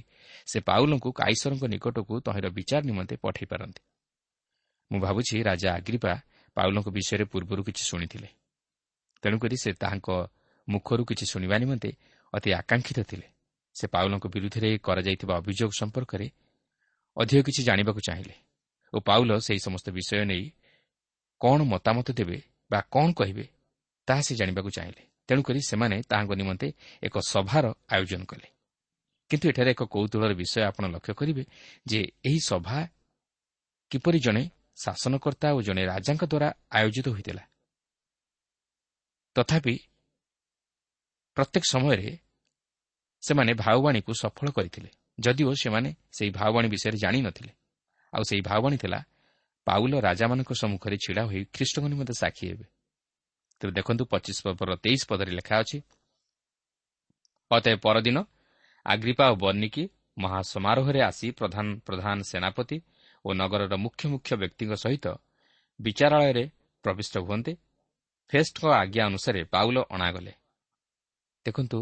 ସେ 0.52 0.58
ପାଉଲଙ୍କୁ 0.70 1.10
କାଇସରଙ୍କ 1.20 1.64
ନିକଟକୁ 1.74 2.14
ତହିଁର 2.26 2.48
ବିଚାର 2.58 2.82
ନିମନ୍ତେ 2.90 3.16
ପଠାଇ 3.24 3.46
ପାରନ୍ତି। 3.52 3.82
ମୁଁ 4.92 5.00
ଭାବୁଛି 5.00 5.36
ରାଜା 5.44 5.70
ଆଗ୍ରିପା 5.74 6.14
ପାଉଲଙ୍କ 6.58 6.88
ବିଷୟରେ 6.90 7.26
ପୂର୍ବରୁ 7.26 7.62
କିଛି 7.68 7.84
ଶୁଣିଥିଲେ। 7.90 8.30
ତେଣୁକରି 9.24 9.56
ସେ 9.64 9.70
ତାହାଙ୍କ 9.74 10.10
ମୁଖରୁ 10.68 11.04
କିଛି 11.06 11.26
ଶୁଣିବା 11.26 11.56
ନିମନ୍ତେ 11.58 11.90
ଅତି 12.34 12.50
ଆକାଂକ୍ଷିତ 12.60 13.00
ଥିଲେ। 13.10 13.28
ସେ 13.76 13.86
ପାଉଲଙ୍କ 13.88 14.26
ବିରୁଦ୍ଧରେ 14.34 14.70
କରାଯାଇଥିବା 14.78 15.34
ଅଭିଯୋଗ 15.38 15.72
ସମ୍ପର୍କରେ 15.82 16.28
ଅଧିକ 17.18 17.40
କିଛି 17.48 17.62
ଜାଣିବାକୁ 17.64 18.00
ଚାହିଁଲେ 18.08 18.36
ଓ 18.94 18.98
ପାଉଲ 19.00 19.32
ସେହି 19.40 19.60
ସମସ୍ତ 19.60 19.88
ବିଷୟ 19.90 20.26
ନେଇ 20.26 20.46
କ'ଣ 21.42 21.60
ମତାମତ 21.64 22.08
ଦେବେ 22.12 22.38
ବା 22.72 22.80
କ'ଣ 22.94 23.08
କହିବେ 23.14 23.46
ତାହା 24.08 24.22
ସେ 24.22 24.34
ଜାଣିବାକୁ 24.36 24.70
ଚାହିଁଲେ। 24.70 25.04
ତେଣୁକରି 25.28 25.60
ସେମାନେ 25.62 25.98
ତାହାଙ୍କ 26.10 26.32
ନିମନ୍ତେ 26.34 26.68
ଏକ 27.04 27.16
ସଭାର 27.34 27.66
ଆୟୋଜନ 27.90 28.22
କଲେ। 28.26 28.48
କିନ୍ତୁ 29.30 29.46
ଏଠାରେ 29.50 29.70
ଏକ 29.72 29.82
କୌତୁହଳର 29.84 30.34
ବିଷୟ 30.34 30.60
ଆପଣ 30.70 30.84
ଲକ୍ଷ୍ୟ 30.88 31.14
କରିବେ 31.20 31.44
ଯେ 31.86 32.00
ଏହି 32.26 32.40
ସଭା 32.40 32.78
କିପରି 33.92 34.20
ଜଣେ 34.20 34.44
ଶାସନକର୍ତ୍ତା 34.84 35.48
ଓ 35.54 35.60
ଜଣେ 35.62 35.84
ରାଜାଙ୍କ 35.86 36.24
ଦ୍ୱାରା 36.24 36.50
ଆୟୋଜିତ 36.72 37.08
ହୋଇଥିଲା। 37.10 37.44
ତଥାପି 39.36 39.76
ପ୍ରତ୍ୟେକ 41.38 41.64
ସମୟରେ 41.64 42.10
ସେମାନେ 43.24 43.52
ଭାଉବାଣୀକୁ 43.54 44.12
ସଫଳ 44.14 44.48
କରିଥିଲେ। 44.52 44.90
ଯଦିଓ 45.20 45.52
ସେମାନେ 45.54 45.90
ସେହି 46.12 46.32
ଭାଉବାଣୀ 46.32 46.68
ବିଷୟରେ 46.74 46.98
ଜାଣିନଥିଲେ 46.98 47.52
ଆଉ 48.14 48.24
ସେହି 48.30 48.42
ଭାଉବାଣୀ 48.42 48.78
ଥିଲା 48.78 49.00
ପାଉଲ 49.68 49.94
ରାଜାମାନଙ୍କ 50.00 50.52
ସମ୍ମୁଖରେ 50.54 50.98
ଛିଡ଼ା 50.98 51.24
ହୋଇ 51.24 51.42
ଖ୍ରୀଷ୍ଟଙ୍କ 51.56 51.86
ନିମନ୍ତେ 51.88 52.14
ସାକ୍ଷୀ 52.14 52.46
ହେବେ। 52.52 52.66
ତେବେ 53.62 53.72
ଦେଖନ୍ତୁ 53.72 54.04
ପଚିଶ 54.06 54.38
ପର୍ବର 54.46 54.70
ତେଇଶ 54.84 55.02
ପଦରେ 55.10 55.32
ଲେଖା 55.40 55.56
ଅଛି 55.64 55.78
ଅତଏ 57.52 57.76
ପରଦିନ 57.86 58.18
ଆଗ୍ରିପା 58.86 59.26
ଓ 59.32 59.36
ବର୍ଣ୍ଣିକି 59.36 59.84
ମହାସମାରୋହରେ 60.18 61.02
ଆସି 61.02 61.28
ପ୍ରଧାନ 61.32 61.68
ପ୍ରଧାନ 61.88 62.18
ସେନାପତି 62.22 62.78
ଓ 63.26 63.30
ନଗରର 63.34 63.74
ମୁଖ୍ୟ 63.76 64.04
ମୁଖ୍ୟ 64.14 64.32
ବ୍ୟକ୍ତିଙ୍କ 64.42 64.74
ସହିତ 64.84 65.06
ବିଚାରାଳୟରେ 65.80 66.44
ପ୍ରବିଷ୍ଟ 66.84 67.14
ହୁଅନ୍ତେ। 67.18 67.54
ଫେଷ୍ଟଙ୍କ 68.32 68.66
ଆଜ୍ଞା 68.82 69.04
ଅନୁସାରେ 69.06 69.42
ପାଉଲ 69.44 69.78
ଅଣାଗଲେ। 69.96 70.34
ଦେଖନ୍ତୁ 71.46 71.80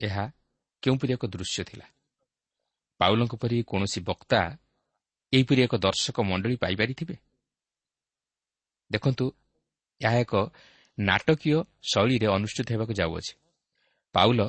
ଏହା 0.00 0.24
କେଉଁପରି 0.82 1.12
ଏକ 1.12 1.24
ଦୃଶ୍ୟ 1.26 1.64
ଥିଲା। 1.64 1.86
ପାଉଲଙ୍କ 3.02 3.34
ପରି 3.42 3.56
କୌଣସି 3.70 4.00
ବକ୍ତା 4.10 4.40
ଏହିପରି 5.32 5.60
ଏକ 5.66 5.74
ଦର୍ଶକ 5.86 6.16
ମଣ୍ଡଳୀ 6.30 6.56
ପାଇପାରିଥିବେ? 6.62 7.16
ଦେଖନ୍ତୁ 8.90 9.24
ଏହା 10.00 10.18
ଏକ 10.24 10.34
ନାଟକୀୟ 10.98 11.58
ଶୈଳୀରେ 11.90 12.26
ଅନୁଷ୍ଠିତ 12.36 12.68
ହେବାକୁ 12.74 12.92
ଯାଉଅଛି। 13.00 13.34
ପାଉଲ 14.14 14.40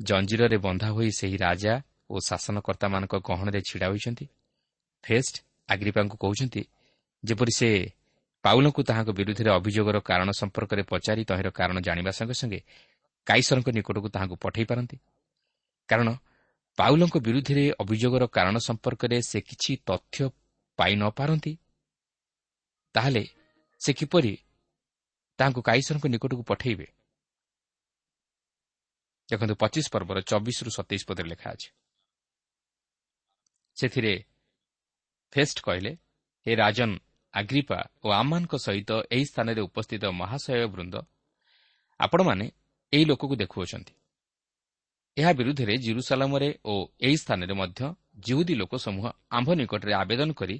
ଜଞ୍ଜିରରେ 0.00 0.56
ବନ୍ଧା 0.66 0.88
ହୋଇ 0.96 1.10
ସେହି 1.18 1.36
ରାଜା 1.46 1.74
ଓ 2.12 2.14
ଶାସନକର୍ତ୍ତାମାନଙ୍କ 2.28 3.14
ଗହଣରେ 3.28 3.60
ଛିଡ଼ା 3.68 3.86
ହୋଇଛନ୍ତି। 3.92 4.26
ଫେଷ୍ଟ 5.04 5.34
ଆଗ୍ରିପାଙ୍କୁ 5.72 6.16
କହୁଛନ୍ତି 6.22 6.62
ଯେପରି 7.24 7.52
ସେ 7.58 7.68
ପାଉଲଙ୍କୁ 8.44 8.80
ତାହାଙ୍କ 8.88 9.10
ବିରୁଦ୍ଧରେ 9.18 9.50
ଅଭିଯୋଗର 9.58 9.96
କାରଣ 10.10 10.28
ସମ୍ପର୍କରେ 10.40 10.82
ପଚାରି 10.92 11.22
ତହିଁର 11.30 11.48
କାରଣ 11.58 11.76
ଜାଣିବା 11.86 12.12
ସଙ୍ଗେ 12.18 12.34
ସଙ୍ଗେ 12.40 12.60
କାଇସରଙ୍କ 13.26 13.68
ନିକଟକୁ 13.76 14.08
ତାହାଙ୍କୁ 14.14 14.36
ପଠାଇ 14.44 14.64
ପାରନ୍ତି। 14.70 14.96
କାରଣ 15.88 16.08
ପାଉଲଙ୍କ 16.78 17.16
ବିରୁଦ୍ଧରେ 17.18 17.64
ଅଭିଯୋଗର 17.80 18.24
କାରଣ 18.26 18.56
ସମ୍ପର୍କରେ 18.58 19.16
ସେ 19.22 19.38
କିଛି 19.40 19.72
ତଥ୍ୟ 19.86 20.30
ପାଇ 20.78 20.94
ନ 20.96 21.02
ପାରନ୍ତି। 21.10 21.52
ତାହେଲେ 22.94 23.24
ସେ 23.80 23.90
କିପରି 23.92 24.32
ତାହାଙ୍କୁ 25.38 25.60
କାଇସରଙ୍କ 25.62 26.06
ନିକଟକୁ 26.06 26.42
ପଠାଇବେ? 26.42 26.86
ଦେଖନ୍ତୁ 29.28 29.54
ପଚିଶ 29.54 29.86
ପର୍ବର 29.92 30.18
ଚବିଶରୁ 30.20 30.70
ସତେଇଶ 30.70 31.02
ପଦରେ 31.08 31.28
ଲେଖା 31.28 31.48
ଅଛି। 31.50 31.68
ସେଥିରେ 33.76 34.14
ଫେଷ୍ଟ 35.32 35.56
କହିଲେ 35.62 35.92
ହେ 36.46 36.52
ରାଜନ 36.54 36.90
ଆଗ୍ରିପା 37.34 37.78
ଓ 38.04 38.06
ଆମମାନଙ୍କ 38.10 38.54
ସହିତ 38.56 38.90
ଏହି 39.14 39.24
ସ୍ଥାନରେ 39.24 39.60
ଉପସ୍ଥିତ 39.60 40.04
ମହାଶୟ 40.20 40.66
ବୃନ୍ଦ 40.66 40.94
ଆପଣମାନେ 42.00 42.46
ଏହି 42.92 43.04
ଲୋକକୁ 43.04 43.34
ଦେଖୁଅଛନ୍ତି। 43.36 43.94
ଏହା 45.16 45.32
ବିରୁଦ୍ଧରେ 45.32 45.74
ଜିରୁସାଲାମରେ 45.76 46.48
ଓ 46.64 46.74
ଏହି 47.00 47.16
ସ୍ଥାନରେ 47.16 47.54
ମଧ୍ୟ 47.54 47.94
ଜିହୁଦୀ 48.18 48.54
ଲୋକ 48.54 48.72
ସମୂହ 48.76 49.04
ଆମ୍ଭ 49.30 49.48
ନିକଟରେ 49.54 49.92
ଆବେଦନ 49.94 50.32
କରି 50.32 50.56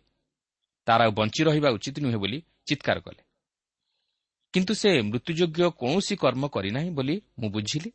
ତାର 0.86 1.00
ଆଉ 1.02 1.10
ବଞ୍ଚି 1.10 1.40
ରହିବା 1.44 1.68
ଉଚିତ 1.70 1.96
ନୁହେଁ 2.00 2.18
ବୋଲି 2.18 2.38
ଚିତ୍କାର 2.66 2.98
କଲେ। 3.00 3.22
କିନ୍ତୁ 4.54 4.72
ସେ 4.74 4.90
ମୃତ୍ୟୁଯୋଗ୍ୟ 5.02 5.70
କୌଣସି 5.80 6.14
କର୍ମ 6.16 6.42
କରିନାହିଁ 6.46 6.90
ବୋଲି 6.90 7.16
ମୁଁ 7.38 7.50
ବୁଝିଲି। 7.50 7.90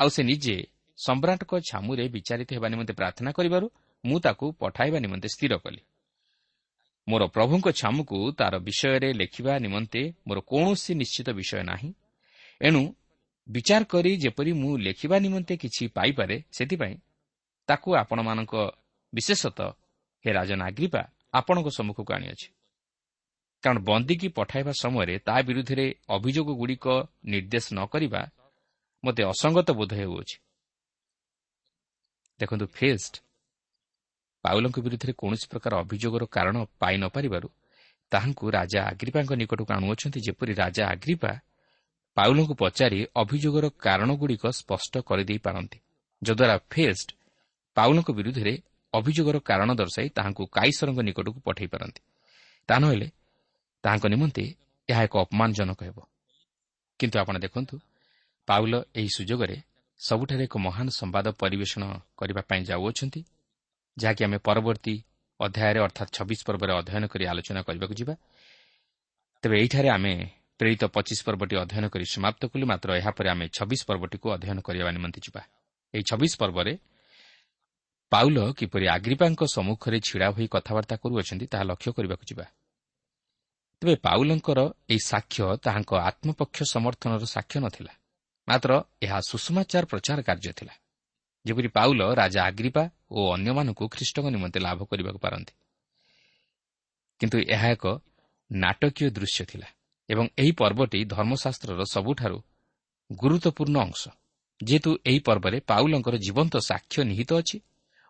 ଆଉ 0.00 0.08
ସେ 0.08 0.22
ନିଜେ 0.22 0.56
ସମ୍ରାଟଙ୍କ 0.98 1.52
ଛାମୁରେ 1.60 2.08
ବିଚାରିତ 2.08 2.50
ହେବା 2.52 2.68
ନିମନ୍ତେ 2.68 2.92
ପ୍ରାର୍ଥନା 2.92 3.30
କରିବାରୁ 3.32 3.66
ମୁଁ 4.04 4.18
ତାକୁ 4.20 4.52
ପଠାଇବା 4.52 4.98
ନିମନ୍ତେ 4.98 5.28
ସ୍ଥିର 5.28 5.56
କଲି। 5.56 5.82
ମୋର 7.08 7.22
ପ୍ରଭୁଙ୍କ 7.26 7.66
ଛାମୁକୁ 7.70 8.32
ତାର 8.32 8.54
ବିଷୟରେ 8.58 9.12
ଲେଖିବା 9.12 9.58
ନିମନ୍ତେ 9.58 10.02
ମୋର 10.26 10.38
କୌଣସି 10.40 10.94
ନିଶ୍ଚିତ 10.94 11.28
ବିଷୟ 11.30 11.62
ନାହିଁ। 11.62 11.92
ଏଣୁ 12.60 12.82
ବିଚାର 13.50 13.82
କରି 13.84 14.10
ଯେପରି 14.16 14.52
ମୁଁ 14.52 14.72
ଲେଖିବା 14.78 15.16
ନିମନ୍ତେ 15.18 15.54
କିଛି 15.62 15.84
ପାଇପାରେ 15.96 16.36
ସେଥିପାଇଁ 16.56 16.96
ତାକୁ 17.68 17.88
ଆପଣମାନଙ୍କ 18.02 18.54
ବିଶେଷତଃ 19.12 19.70
ହେ 20.24 20.30
ରାଜନ 20.38 20.60
ଆଗ୍ରିପା 20.62 21.02
ଆପଣଙ୍କ 21.34 21.68
ସମ୍ମୁଖକୁ 21.78 22.10
ଆଣିଅଛି। 22.16 22.48
କାରଣ 23.64 23.78
ବନ୍ଦୀକି 23.84 24.28
ପଠାଇବା 24.38 24.72
ସମୟରେ 24.82 25.14
ତା 25.26 25.34
ବିରୁଦ୍ଧରେ 25.48 25.86
ଅଭିଯୋଗଗୁଡ଼ିକ 26.08 26.86
ନିର୍ଦ୍ଦେଶ 27.24 27.66
ନ 27.72 27.80
କରିବା 27.92 28.22
ମୋତେ 29.04 29.22
ଅସଙ୍ଗତ 29.32 29.68
ବୋଧ 29.78 29.92
ହେଉଅଛି। 30.00 30.36
ଦେଖନ୍ତୁ 32.40 32.66
ଫେଷ୍ଟ 32.76 33.14
ପାଉଲଙ୍କ 34.44 34.76
ବିରୁଦ୍ଧରେ 34.84 35.12
କୌଣସି 35.20 35.46
ପ୍ରକାର 35.52 35.72
ଅଭିଯୋଗର 35.84 36.24
କାରଣ 36.26 36.56
ପାଇ 36.80 36.96
ନ 36.96 37.04
ପାରିବାରୁ 37.16 37.48
ତାହାଙ୍କୁ 38.12 38.44
ରାଜା 38.50 38.80
ଆଗ୍ରିପାଙ୍କ 38.90 39.32
ନିକଟକୁ 39.40 39.70
ଆଣୁଅଛନ୍ତି 39.76 40.18
ଯେପରି 40.26 40.52
ରାଜା 40.62 40.82
ଆଗ୍ରିପା 40.94 41.30
ପାଉଲଙ୍କୁ 42.16 42.54
ପଚାରି 42.54 42.98
ଅଭିଯୋଗର 43.14 43.66
କାରଣଗୁଡ଼ିକ 43.84 44.44
ସ୍ପଷ୍ଟ 44.50 44.94
କରିଦେଇ 45.08 45.38
ପାରନ୍ତି। 45.38 45.78
ଯଦ୍ୱାରା 46.22 46.56
ଫେଷ୍ଟ 46.72 47.08
ପାଉଲଙ୍କ 47.76 48.08
ବିରୁଦ୍ଧରେ 48.10 48.54
ଅଭିଯୋଗର 48.92 49.36
କାରଣ 49.40 49.70
ଦର୍ଶାଇ 49.74 50.08
ତାହାଙ୍କୁ 50.16 50.42
କାଇସରଙ୍କ 50.56 51.00
ନିକଟକୁ 51.00 51.38
ପଠାଇ 51.46 51.66
ପାରନ୍ତି। 51.66 52.00
ତାହା 52.68 52.80
ନହେଲେ 52.80 53.08
ତାହାଙ୍କ 53.84 54.04
ନିମନ୍ତେ 54.06 54.44
ଏହା 54.88 55.02
ଏକ 55.04 55.14
ଅପମାନଜନକ 55.24 55.80
ହେବ। 55.82 55.98
କିନ୍ତୁ 57.00 57.16
ଆପଣ 57.18 57.34
ଦେଖନ୍ତୁ 57.38 57.74
ପାଉଲ 58.48 58.74
ଏହି 58.94 59.10
ସୁଯୋଗରେ 59.16 59.56
ସବୁଠାରେ 60.00 60.44
ଏକ 60.44 60.54
ମହାନ 60.58 60.86
ସମ୍ବାଦ 60.90 61.26
ପରିବେଷଣ 61.42 61.82
କରିବା 62.16 62.42
ପାଇଁ 62.48 62.62
ଯାଉଅଛନ୍ତି 62.64 63.20
ଯାହାକି 63.96 64.22
ଆମେ 64.24 64.38
ପରବର୍ତ୍ତୀ 64.46 64.94
ଅଧ୍ୟାୟରେ 65.40 65.80
ଅର୍ଥାତ୍ 65.86 66.10
ଛବିଶ 66.16 66.40
ପର୍ବରେ 66.46 66.72
ଅଧ୍ୟୟନ 66.80 67.04
କରି 67.12 67.24
ଆଲୋଚନା 67.32 67.60
କରିବାକୁ 67.62 67.94
ଯିବା। 67.94 68.14
ତେବେ 69.42 69.54
ଏହିଠାରେ 69.60 69.88
ଆମେ 69.88 70.14
ପ୍ରେରିତ 70.60 70.82
ପଚିଶ 70.96 71.18
ପର୍ବଟି 71.26 71.54
ଅଧ୍ୟୟନ 71.56 71.84
କରି 71.88 72.06
ସମାପ୍ତ 72.14 72.42
କଲୁ। 72.52 72.64
ମାତ୍ର 72.70 72.88
ଏହାପରେ 73.00 73.28
ଆମେ 73.32 73.46
ଛବିଶ 73.56 73.80
ପର୍ବଟିକୁ 73.88 74.26
ଅଧ୍ୟୟନ 74.36 74.58
କରିବା 74.60 74.90
ନିମନ୍ତେ 74.96 75.20
ଯିବା। 75.26 75.42
ଏହି 75.94 76.04
ଛବିଶ 76.10 76.32
ପର୍ବରେ 76.42 76.72
ପାଉଲ 78.12 78.38
କିପରି 78.52 78.86
ଆଗ୍ରିପାଙ୍କ 78.96 79.40
ସମ୍ମୁଖରେ 79.56 79.98
ଛିଡ଼ା 80.08 80.28
ହୋଇ 80.34 80.46
କଥାବାର୍ତ୍ତା 80.46 80.96
କରୁଅଛନ୍ତି 81.02 81.46
ତାହା 81.52 81.64
ଲକ୍ଷ୍ୟ 81.64 81.90
କରିବାକୁ 81.96 82.24
ଯିବା। 82.30 82.46
ତେବେ 83.80 83.94
ପାଉଲଙ୍କର 84.06 84.60
ଏହି 84.92 85.00
ସାକ୍ଷ୍ୟ 85.10 85.44
ତାହାଙ୍କ 85.64 85.92
ଆତ୍ମପକ୍ଷ 86.08 86.58
ସମର୍ଥନର 86.74 87.24
ସାକ୍ଷ୍ୟ 87.26 87.58
ନଥିଲା। 87.60 87.92
ମାତ୍ର 88.48 88.70
ଏହା 89.02 89.18
ସୁଷମାଚାର 89.20 89.84
ପ୍ରଚାର 89.86 90.18
କାର୍ଯ୍ୟ 90.22 90.52
ଥିଲା। 90.52 90.74
ଯେପରି 91.46 91.68
ପାଉଲ 91.68 92.00
ରାଜା 92.14 92.40
ଆଗ୍ରିପା 92.44 92.84
ଓ 93.10 93.20
ଅନ୍ୟମାନଙ୍କୁ 93.34 93.84
ଖ୍ରୀଷ୍ଟଙ୍କ 93.88 94.26
ନିମନ୍ତେ 94.26 94.58
ଲାଭ 94.60 94.78
କରିବାକୁ 94.84 95.18
ପାରନ୍ତି। 95.18 95.52
କିନ୍ତୁ 97.20 97.36
ଏହା 97.48 97.68
ଏକ 97.70 97.84
ନାଟକୀୟ 98.50 99.10
ଦୃଶ୍ୟ 99.10 99.44
ଥିଲା। 99.44 99.68
ଏବଂ 100.10 100.26
ଏହି 100.42 100.52
ପର୍ବଟି 100.60 101.00
ଧର୍ମଶାସ୍ତ୍ରର 101.04 101.82
ସବୁଠାରୁ 101.94 102.38
ଗୁରୁତ୍ୱପୂର୍ଣ୍ଣ 103.10 103.76
ଅଂଶ। 103.86 104.02
ଯେହେତୁ 104.60 104.90
ଏହି 105.08 105.20
ପର୍ବରେ 105.26 105.58
ପାଉଲଙ୍କର 105.70 106.14
ଜୀବନ୍ତ 106.26 106.54
ସାକ୍ଷ୍ୟ 106.70 107.00
ନିହିତ 107.10 107.30
ଅଛି 107.40 107.56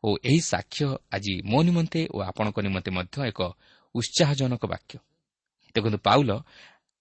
ଓ 0.04 0.08
ଏହି 0.24 0.40
ସାକ୍ଷ୍ୟ 0.52 0.84
ଆଜି 1.12 1.34
ମୋ 1.50 1.58
ନିମନ୍ତେ 1.62 2.00
ଓ 2.14 2.16
ଆପଣଙ୍କ 2.30 2.58
ନିମନ୍ତେ 2.66 2.90
ମଧ୍ୟ 2.98 3.16
ଏକ 3.30 3.40
ଉତ୍ସାହଜନକ 3.94 4.62
ବାକ୍ୟ। 4.72 4.94
ଦେଖନ୍ତୁ 5.74 5.98
ପାଉଲ 6.08 6.30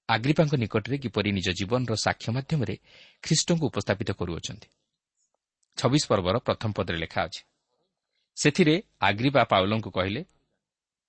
ଆଗ୍ରିପାଙ୍କ 0.10 0.54
ନିକଟରେ 0.64 0.96
କିପରି 1.04 1.30
ନିଜ 1.32 1.48
ଜୀବନର 1.60 1.94
ସାକ୍ଷ୍ୟ 2.06 2.30
ମାଧ୍ୟମରେ 2.36 2.76
ଖ୍ରୀଷ୍ଟଙ୍କୁ 3.24 3.66
ଉପସ୍ଥାପିତ 3.72 4.10
କରୁଅଛନ୍ତି। 4.20 4.68
ଛବିଶ 5.78 6.04
ପର୍ବର 6.12 6.36
ପ୍ରଥମ 6.48 6.70
ପଦରେ 6.78 6.98
ଲେଖା 7.04 7.20
ଅଛି 7.28 7.42
ସେଥିରେ 8.38 8.76
ଆଗ୍ରିପା 9.00 9.42
ପାଉଲଙ୍କୁ 9.52 9.90
କହିଲେ 9.92 10.22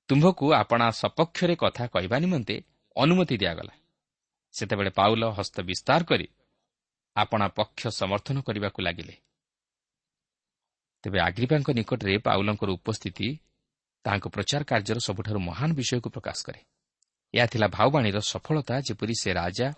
ତୁମ୍ଭକୁ 0.09 0.45
ଆପଣା 0.53 0.87
ସପକ୍ଷରେ 1.01 1.55
କଥା 1.63 1.85
କହିବା 1.95 2.17
ନିମନ୍ତେ 2.19 2.57
ଅନୁମତି 2.97 3.37
ଦିଆଗଲା। 3.43 3.73
ସେତେବେଳେ 4.53 4.91
ପାଉଲ 4.91 5.23
ହସ୍ତ 5.31 5.57
ବିସ୍ତାର 5.61 6.01
କରି 6.05 6.27
ଆପଣା 7.17 7.47
ପକ୍ଷ 7.49 7.83
ସମର୍ଥନ 7.89 8.37
କରିବାକୁ 8.41 8.83
ଲାଗିଲେ। 8.83 9.15
ତେବେ 11.05 11.19
ଆଗ୍ରିପାଙ୍କ 11.21 11.69
ନିକଟରେ 11.71 12.19
ପାଉଲଙ୍କର 12.19 12.71
ଉପସ୍ଥିତି 12.71 13.29
ତାହାଙ୍କ 14.05 14.27
ପ୍ରଚାର 14.29 14.63
କାର୍ଯ୍ୟର 14.65 14.99
ସବୁଠାରୁ 14.99 15.39
ମହାନ 15.41 15.71
ବିଷୟକୁ 15.73 16.09
ପ୍ରକାଶ 16.11 16.39
କରେ। 16.47 16.61
ଏହା 17.35 17.47
ଥିଲା 17.47 17.67
ଭାଉବାଣୀର 17.69 18.19
ସଫଳତା 18.33 18.75
ଯେପରି 18.81 19.15
ସେ 19.23 19.31
ରାଜା 19.33 19.69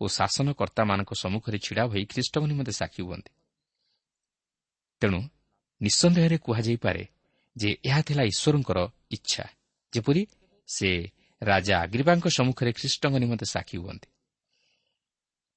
ଓ 0.00 0.04
ଶାସନକର୍ତ୍ତାମାନଙ୍କ 0.08 1.10
ସମ୍ମୁଖରେ 1.14 1.58
ଛିଡ଼ା 1.58 1.84
ହୋଇ 1.90 2.04
ଖ୍ରୀଷ୍ଟଙ୍କ 2.04 2.44
ନିମନ୍ତେ 2.46 2.72
ସାକ୍ଷୀ 2.72 3.02
ହୁଅନ୍ତି। 3.02 3.32
ତେଣୁ 5.02 5.20
ନିଃସନ୍ଦେହରେ 5.80 6.36
କୁହାଯାଇପାରେ 6.38 7.02
ଯେ 7.56 7.70
ଏହା 7.84 8.00
ଥିଲା 8.02 8.22
ଈଶ୍ୱରଙ୍କର 8.22 8.78
ଇଚ୍ଛା 9.10 9.44
ଯେପରି 9.92 10.22
ସେ 10.68 10.90
ରାଜା 11.42 11.74
ଆଗ୍ରିବାଙ୍କ 11.80 12.26
ସମ୍ମୁଖରେ 12.28 12.70
ଖ୍ରୀଷ୍ଟଙ୍କ 12.72 13.14
ନିମନ୍ତେ 13.18 13.46
ସାକ୍ଷୀ 13.46 13.76
ହୁଅନ୍ତି। 13.78 14.08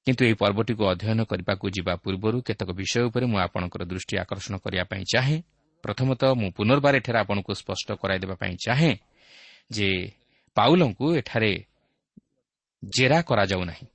କିନ୍ତୁ 0.07 0.21
ଏହି 0.27 0.35
ପର୍ବଟିକୁ 0.41 0.83
ଅଧ୍ୟୟନ 0.93 1.19
କରିବାକୁ 1.31 1.65
ଯିବା 1.75 1.93
ପୂର୍ବରୁ 2.03 2.37
କେତେକ 2.47 2.69
ବିଷୟ 2.79 3.01
ଉପରେ 3.07 3.25
ମୁଁ 3.31 3.39
ଆପଣଙ୍କର 3.45 3.81
ଦୃଷ୍ଟି 3.91 4.15
ଆକର୍ଷଣ 4.23 4.53
କରିବା 4.63 4.83
ପାଇଁ 4.91 5.03
ଚାହେଁ। 5.13 5.37
ପ୍ରଥମତଃ 5.83 6.31
ମୁଁ 6.41 6.49
ପୁନର୍ବାର 6.57 6.93
ଏଠାରେ 7.01 7.17
ଆପଣଙ୍କୁ 7.23 7.51
ସ୍ପଷ୍ଟ 7.61 7.87
କରାଇଦେବା 8.01 8.35
ପାଇଁ 8.41 8.53
ଚାହେଁ 8.65 8.93
ଯେ 9.71 9.89
ପାଉଲଙ୍କୁ 10.57 11.05
ଏଠାରେ 11.19 11.51
ଜେରା 12.83 13.19
କରାଯାଉ 13.29 13.63
ନାହିଁ 13.63 13.85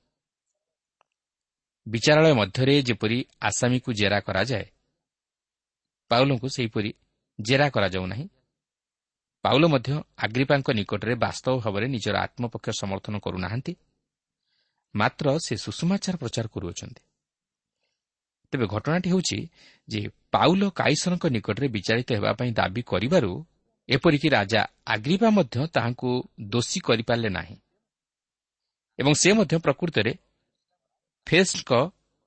ବିଚାରାଳୟ 1.87 2.33
ମଧ୍ୟରେ 2.33 2.75
ଯେପରି 2.87 3.17
ଆସାମୀକୁ 3.41 3.89
ଜେରା 3.99 4.19
କରାଯାଏ 4.27 4.65
ପାଉଲଙ୍କୁ 6.11 6.47
ସେହିପରି 6.55 6.89
ଜେରା 7.39 7.67
କରାଯାଉ 7.75 8.05
ନାହିଁ 8.11 8.25
ପାଉଲ 9.43 9.63
ମଧ୍ୟ 9.73 9.89
ଆଗ୍ରିପାଙ୍କ 10.23 10.67
ନିକଟରେ 10.79 11.13
ବାସ୍ତବ 11.15 11.53
ଭାବରେ 11.63 11.85
ନିଜର 11.87 12.15
ଆତ୍ମପକ୍ଷ 12.25 12.67
ସମର୍ଥନ 12.81 13.15
କରୁନାହାନ୍ତି। 13.25 13.73
ମାତ୍ର 14.95 15.37
ସେ 15.37 15.53
ସୁଷମାଚାର 15.55 16.15
ପ୍ରଚାର 16.17 16.47
କରୁଅଛନ୍ତି। 16.47 17.01
ତେବେ 18.53 18.65
ଘଟଣାଟି 18.67 19.09
ହେଉଛି 19.09 19.39
ଯେ 19.89 19.99
ପାଉଲ 20.31 20.61
କାଇସରଙ୍କ 20.69 21.25
ନିକଟରେ 21.27 21.67
ବିଚାରିତ 21.67 22.09
ହେବା 22.11 22.31
ପାଇଁ 22.33 22.51
ଦାବି 22.51 22.81
କରିବାରୁ 22.81 23.31
ଏପରିକି 23.89 24.27
ରାଜା 24.29 24.61
ଆଗ୍ରିପା 24.87 25.29
ମଧ୍ୟ 25.29 25.67
ତାହାଙ୍କୁ 25.67 26.09
ଦୋଷୀ 26.41 26.79
କରିପାରିଲେ 26.79 27.29
ନାହିଁ। 27.29 27.55
ଏବଂ 28.99 29.13
ସେ 29.13 29.29
ମଧ୍ୟ 29.33 29.55
ପ୍ରକୃତରେ 29.57 30.13
ଫେଷ୍ଟଙ୍କ 31.27 31.71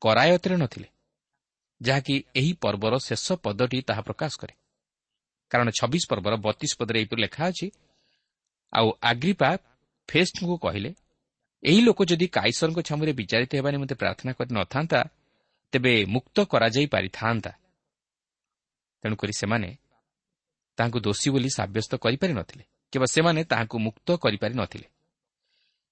କରାୟତରେ 0.02 0.56
ନଥିଲେ 0.56 0.88
ଯାହାକି 1.80 2.14
ଏହି 2.36 2.52
ପର୍ବର 2.52 2.94
ଶେଷ 2.98 3.32
ପଦଟି 3.32 3.78
ତାହା 3.82 4.02
ପ୍ରକାଶ 4.02 4.32
କରେ। 4.40 4.54
କାରଣ 5.50 5.68
ଛବିଶ 5.70 6.04
ପର୍ବର 6.10 6.34
ବତିଶ 6.36 6.72
ପଦରେ 6.78 6.98
ଏହିପରି 7.00 7.20
ଲେଖା 7.22 7.44
ଅଛି 7.48 7.66
ଆଉ 8.72 8.88
ଆଗ୍ରିପା 9.02 9.50
ଫେଷ୍ଟଙ୍କୁ 10.08 10.56
କହିଲେ 10.58 10.90
ଏହି 11.62 11.80
ଲୋକ 11.86 11.98
ଯଦି 12.10 12.26
କାଇସରଙ୍କ 12.36 12.78
ଛାମୁରେ 12.88 13.12
ବିଚାରିତ 13.20 13.52
ହେବା 13.58 13.70
ନିମନ୍ତେ 13.74 13.94
ପ୍ରାର୍ଥନା 14.02 14.32
କରିନଥାନ୍ତା 14.38 14.98
ତେବେ 15.72 15.92
ମୁକ୍ତ 16.14 16.36
କରାଯାଇ 16.52 16.86
ପାରିଥାନ୍ତା। 16.94 17.52
ତେଣୁକରି 19.04 19.32
ସେମାନେ 19.40 19.70
ତାହାଙ୍କୁ 20.78 20.98
ଦୋଷୀ 21.06 21.28
ବୋଲି 21.34 21.50
ସାବ୍ୟସ୍ତ 21.58 21.92
କରିପାରି 22.04 22.32
ନଥିଲେ 22.40 22.64
କେବଳ 22.92 23.06
ସେମାନେ 23.16 23.40
ତାହାଙ୍କୁ 23.50 23.76
ମୁକ୍ତ 23.86 24.08
କରିପାରି 24.24 24.54
ନଥିଲେ। 24.60 24.86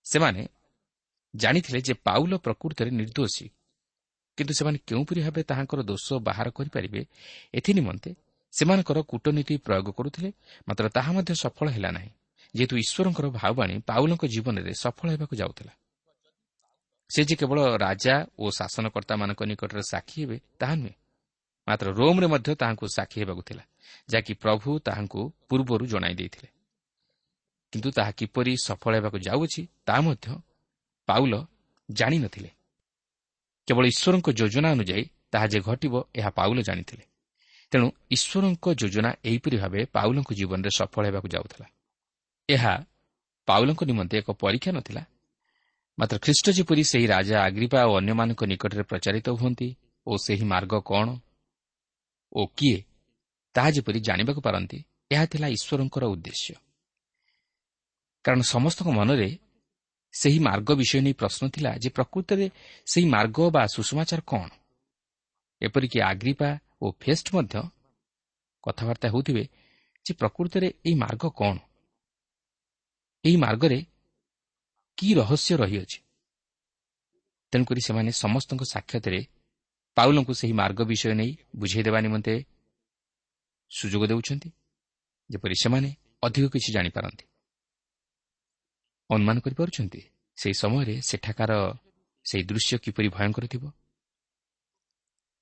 ସେମାନେ 0.07 0.43
ଜାଣିଥିଲେ 1.35 1.81
ଯେ 1.87 1.95
ପାଉଲ 2.07 2.33
ପ୍ରକୃତରେ 2.45 2.91
ନିର୍ଦ୍ଦୋଷୀ 2.91 3.47
କିନ୍ତୁ 4.39 4.53
ସେମାନେ 4.59 4.79
କେଉଁପରି 4.89 5.21
ଭାବେ 5.27 5.43
ତାହାଙ୍କର 5.51 5.81
ଦୋଷ 5.91 6.07
ବାହାର 6.29 6.47
କରିପାରିବେ 6.57 7.01
ଏଥିନିମନ୍ତେ 7.55 8.11
ସେମାନଙ୍କର 8.53 8.99
କୂଟନୀତି 9.11 9.55
ପ୍ରୟୋଗ 9.67 9.89
କରୁଥିଲେ 9.99 10.31
ମାତ୍ର 10.69 10.85
ତାହା 10.97 11.11
ମଧ୍ୟ 11.17 11.33
ସଫଳ 11.43 11.67
ହେଲା 11.77 11.91
ନାହିଁ। 11.97 12.11
ଯେହେତୁ 12.55 12.77
ଈଶ୍ୱରଙ୍କର 12.77 13.27
ଭାବବାଣୀ 13.31 13.75
ପାଉଲଙ୍କ 13.79 14.25
ଜୀବନରେ 14.27 14.73
ସଫଳ 14.75 15.11
ହେବାକୁ 15.11 15.37
ଯାଉଥିଲା। 15.37 15.73
ସେ 17.11 17.25
ଯେ 17.25 17.35
କେବଳ 17.37 17.59
ରାଜା 17.77 18.27
ଓ 18.39 18.51
ଶାସନକର୍ତ୍ତାମାନଙ୍କ 18.51 19.43
ନିକଟରେ 19.43 19.83
ସାକ୍ଷୀ 19.83 20.23
ହେବେ 20.23 20.41
ତାହା 20.59 20.75
ନୁହେଁ। 20.75 20.95
ମାତ୍ର 21.69 21.87
ରୋମ୍ରେ 21.91 22.27
ମଧ୍ୟ 22.27 22.55
ତାହାଙ୍କୁ 22.55 22.87
ସାକ୍ଷୀ 22.89 23.21
ହେବାକୁ 23.21 23.43
ଥିଲା 23.43 23.65
ଯାହାକି 24.11 24.33
ପ୍ରଭୁ 24.35 24.79
ତାହାଙ୍କୁ 24.79 25.21
ପୂର୍ବରୁ 25.49 25.87
ଜଣାଇ 25.87 26.15
ଦେଇଥିଲେ। 26.15 26.49
କିନ୍ତୁ 27.73 27.91
ତାହା 27.91 28.11
କିପରି 28.11 28.53
ସଫଳ 28.65 28.93
ହେବାକୁ 28.95 29.19
ଯାଉଅଛି 29.19 29.63
ତାହା 29.87 30.01
ମଧ୍ୟ 30.01 30.27
ପାଉଲ 31.07 31.47
ଜାଣିନଥିଲେ। 31.91 32.51
କେବଳ 33.67 33.85
ଈଶ୍ୱରଙ୍କ 33.87 34.29
ଯୋଜନା 34.31 34.69
ଅନୁଯାୟୀ 34.71 35.05
ତାହା 35.33 35.47
ଯେ 35.47 35.61
ଘଟିବ 35.61 35.95
ଏହା 36.15 36.31
ପାଉଲ 36.31 36.59
ଜାଣିଥିଲେ। 36.63 37.05
ତେଣୁ 37.73 37.91
ଈଶ୍ୱରଙ୍କ 38.11 38.75
ଯୋଜନା 38.75 39.11
ଏହିପରି 39.25 39.57
ଭାବେ 39.57 39.81
ପାଉଲଙ୍କ 39.85 40.31
ଜୀବନରେ 40.33 40.71
ସଫଳ 40.77 41.07
ହେବାକୁ 41.07 41.29
ଯାଉଥିଲା। 41.29 41.67
ଏହା 42.49 42.75
ପାଉଲଙ୍କ 43.49 43.81
ନିମନ୍ତେ 43.85 44.15
ଏକ 44.19 44.29
ପରୀକ୍ଷା 44.43 44.71
ନଥିଲା। 44.73 45.03
ମାତ୍ର 45.99 46.17
ଖ୍ରୀଷ୍ଟ 46.25 46.47
ଯେପରି 46.57 46.83
ସେହି 46.85 47.07
ରାଜା 47.07 47.37
ଆଗ୍ରିପା 47.47 47.81
ଓ 47.91 47.93
ଅନ୍ୟମାନଙ୍କ 48.01 48.43
ନିକଟରେ 48.53 48.83
ପ୍ରଚାରିତ 48.83 49.27
ହୁଅନ୍ତି 49.39 49.69
ଓ 50.07 50.13
ସେହି 50.25 50.45
ମାର୍ଗ 50.45 50.73
କ'ଣ 50.91 51.09
ଓ 52.33 52.41
କିଏ 52.57 52.79
ତାହା 53.55 53.71
ଯେପରି 53.71 53.99
ଜାଣିବାକୁ 54.01 54.41
ପାରନ୍ତି 54.41 54.79
ଏହା 55.13 55.25
ଥିଲା 55.33 55.47
ଈଶ୍ୱରଙ୍କର 55.57 56.05
ଉଦ୍ଦେଶ୍ୟ। 56.05 56.55
କାରଣ 58.25 58.41
ସମସ୍ତଙ୍କ 58.55 58.89
ମନରେ 58.91 59.29
ସେହି 60.13 60.39
ମାର୍ଗ 60.39 60.69
ବିଷୟ 60.81 61.01
ନେଇ 61.05 61.15
ପ୍ରଶ୍ନ 61.21 61.43
ଥିଲା 61.55 61.71
ଯେ 61.83 61.89
ପ୍ରକୃତରେ 61.91 62.47
ସେହି 62.87 63.07
ମାର୍ଗ 63.07 63.39
ବା 63.55 63.63
ସୁଷମାଚାର 63.75 64.21
କ'ଣ? 64.31 64.51
ଏପରିକି 65.63 65.99
ଆଗ୍ରିପା 66.11 66.51
ଓ 66.83 66.87
ଫେଷ୍ଟ 67.01 67.27
ମଧ୍ୟ 67.35 67.55
କଥାବାର୍ତ୍ତା 68.65 69.07
ହେଉଥିବେ 69.09 69.45
ଯେ 70.07 70.13
ପ୍ରକୃତରେ 70.21 70.69
ଏହି 70.87 70.95
ମାର୍ଗ 70.95 71.25
କ'ଣ? 71.41 71.57
ଏହି 73.29 73.37
ମାର୍ଗରେ 73.37 73.79
କି 74.99 75.09
ରହସ୍ୟ 75.15 75.57
ରହିଅଛି? 75.57 75.99
ତେଣୁକରି 77.53 77.81
ସେମାନେ 77.81 78.11
ସମସ୍ତଙ୍କ 78.13 78.63
ସାକ୍ଷାତରେ 78.65 79.21
ପାଉଲଙ୍କୁ 79.97 80.33
ସେହି 80.35 80.53
ମାର୍ଗ 80.53 80.81
ବିଷୟ 80.83 81.15
ନେଇ 81.15 81.33
ବୁଝାଇ 81.57 81.83
ଦେବା 81.83 81.99
ନିମନ୍ତେ 82.01 82.35
ସୁଯୋଗ 83.71 84.03
ଦେଉଛନ୍ତି 84.07 84.49
ଯେପରି 85.31 85.55
ସେମାନେ 85.63 85.91
ଅଧିକ 86.23 86.45
କିଛି 86.55 86.71
ଜାଣିପାରନ୍ତି। 86.73 87.25
ଅନୁମାନ 89.11 89.37
କରିପାରୁଛନ୍ତି 89.41 90.01
ସେହି 90.37 90.55
ସମୟରେ 90.55 90.95
ସେଠାକାର 91.01 91.53
ସେହି 92.25 92.45
ଦୃଶ୍ୟ 92.45 92.79
କିପରି 92.79 93.09
ଭୟଙ୍କର 93.09 93.45
ଥିବ? 93.47 93.65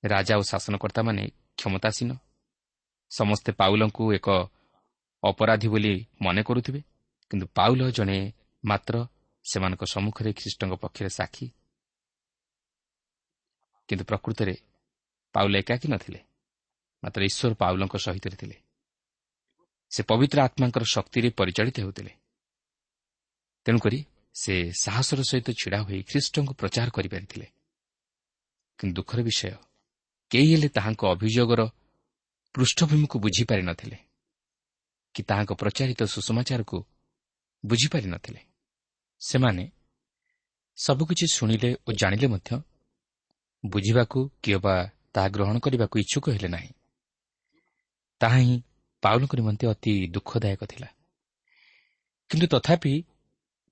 ରାଜା 0.05 0.35
ଓ 0.39 0.43
ଶାସନକର୍ତ୍ତାମାନେ 0.43 1.23
କ୍ଷମତାସୀନ 1.59 2.11
ସମସ୍ତେ 3.11 3.51
ପାଉଲଙ୍କୁ 3.53 4.05
ଏକ 4.15 4.29
ଅପରାଧୀ 5.23 5.69
ବୋଲି 5.69 5.95
ମନେ 6.23 6.43
କରୁଥିବେ? 6.43 6.81
କିନ୍ତୁ 7.31 7.47
ପାଉଲ 7.47 7.91
ଜଣେ 7.91 8.33
ମାତ୍ର 8.65 9.07
ସେମାନଙ୍କ 9.45 9.83
ସମ୍ମୁଖରେ 9.85 10.33
ଖ୍ରୀଷ୍ଟଙ୍କ 10.33 10.75
ପକ୍ଷରେ 10.75 11.09
ସାକ୍ଷୀ। 11.09 11.47
କିନ୍ତୁ 13.89 14.05
ପ୍ରକୃତରେ 14.05 14.55
ପାଉଲ 15.33 15.53
ଏକାକୀ 15.57 15.89
ନଥିଲେ 15.89 16.21
ମାତ୍ର 17.05 17.21
ଈଶ୍ୱର 17.23 17.55
ପାଉଲଙ୍କ 17.55 17.97
ସହିତ 17.97 18.27
ଥିଲେ। 18.35 18.57
ସେ 19.91 20.03
ପବିତ୍ର 20.03 20.39
ଆତ୍ମାଙ୍କର 20.43 20.85
ଶକ୍ତିରେ 20.85 21.31
ପରିଚାଳିତ 21.31 21.77
ହେଉଥିଲେ। 21.81 22.13
ତେଣୁକରି 23.65 24.05
ସେ 24.35 24.73
ସାହସର 24.73 25.21
ସହିତ 25.23 25.49
ଛିଡ଼ା 25.51 25.79
ହୋଇ 25.83 26.03
ଖ୍ରୀଷ୍ଟଙ୍କୁ 26.03 26.53
ପ୍ରଚାର 26.55 26.89
କରିପାରିଥିଲେ। 26.91 27.47
କିନ୍ତୁ 28.79 28.95
ଦୁଃଖର 28.95 29.21
ବିଷୟ 29.23 29.53
କେହି 30.31 30.55
ହେଲେ 30.55 30.69
ତାହାଙ୍କ 30.69 31.03
ଅଭିଯୋଗର 31.07 31.61
ପୃଷ୍ଠଭୂମିକୁ 32.55 33.17
ବୁଝିପାରିନଥିଲେ 33.19 33.99
କି 35.15 35.23
ତାହାଙ୍କ 35.23 35.53
ପ୍ରଚାରିତ 35.53 36.01
ସୁଷମାଚାରକୁ 37.67 37.71
ବୁଝିପାରିନଥିଲେ। 37.71 38.41
ସେମାନେ 39.21 39.71
ସବୁକିଛି 40.77 41.27
ଶୁଣିଲେ 41.27 41.75
ଓ 41.75 41.93
ଜାଣିଲେ 41.93 42.27
ମଧ୍ୟ 42.27 42.63
ବୁଝିବାକୁ 43.65 44.31
କିମ୍ବା 44.43 44.91
ତାହା 45.13 45.29
ଗ୍ରହଣ 45.29 45.59
କରିବାକୁ 45.59 45.99
ଇଚ୍ଛୁକ 45.99 46.31
ହେଲେ 46.31 46.49
ନାହିଁ। 46.49 46.73
ତାହା 48.21 48.37
ହିଁ 48.37 48.63
ପାଉଲଙ୍କ 49.03 49.35
ନିମନ୍ତେ 49.37 49.67
ଅତି 49.67 50.07
ଦୁଃଖଦାୟକ 50.07 50.65
ଥିଲା। 50.65 50.89
କିନ୍ତୁ 52.31 52.47
ତଥାପି 52.47 53.05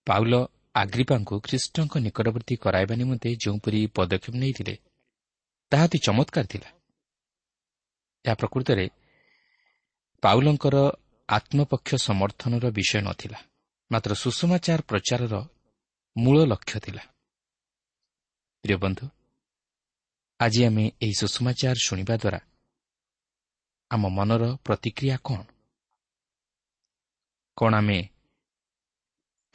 ପାଉଲ 0.06 0.46
ଆଗ୍ରିପାଙ୍କୁ 0.74 1.40
ଖ୍ରୀଷ୍ଟଙ୍କ 1.40 1.98
ନିକଟବର୍ତ୍ତୀ 1.98 2.56
କରାଇବା 2.56 2.94
ନିମନ୍ତେ 2.94 3.36
ଯେଉଁପରି 3.36 3.86
ପଦକ୍ଷେପ 3.86 4.34
ନେଇଥିଲେ 4.36 4.76
ତାହା 5.70 5.84
ଅତି 5.84 5.98
ଚମତ୍କାର 5.98 6.44
ଥିଲା। 6.44 6.70
ଏହା 8.24 8.34
ପ୍ରକୃତରେ 8.34 8.88
ପାଉଲଙ୍କର 10.22 10.92
ଆତ୍ମପକ୍ଷ 11.28 11.94
ସମର୍ଥନର 11.94 12.70
ବିଷୟ 12.70 13.00
ନଥିଲା। 13.00 13.53
ମାତ୍ର 13.90 14.14
ସୁଷମାଚାର 14.14 14.80
ପ୍ରଚାରର 14.82 15.34
ମୂଳ 16.16 16.36
ଲକ୍ଷ୍ୟ 16.44 16.78
ଥିଲା। 16.80 17.02
ପ୍ରିୟ 18.64 18.76
ବନ୍ଧୁ 18.76 19.06
ଆଜି 20.40 20.60
ଆମେ 20.64 20.84
ଏହି 21.02 21.14
ସୁଷମାଚାର 21.14 21.76
ଶୁଣିବା 21.86 22.14
ଦ୍ୱାରା 22.16 22.40
ଆମ 23.90 24.02
ମନର 24.08 24.44
ପ୍ରତିକ୍ରିୟା 24.64 25.16
କ'ଣ? 25.24 25.38
କ'ଣ 27.56 27.72
ଆମେ 27.74 27.98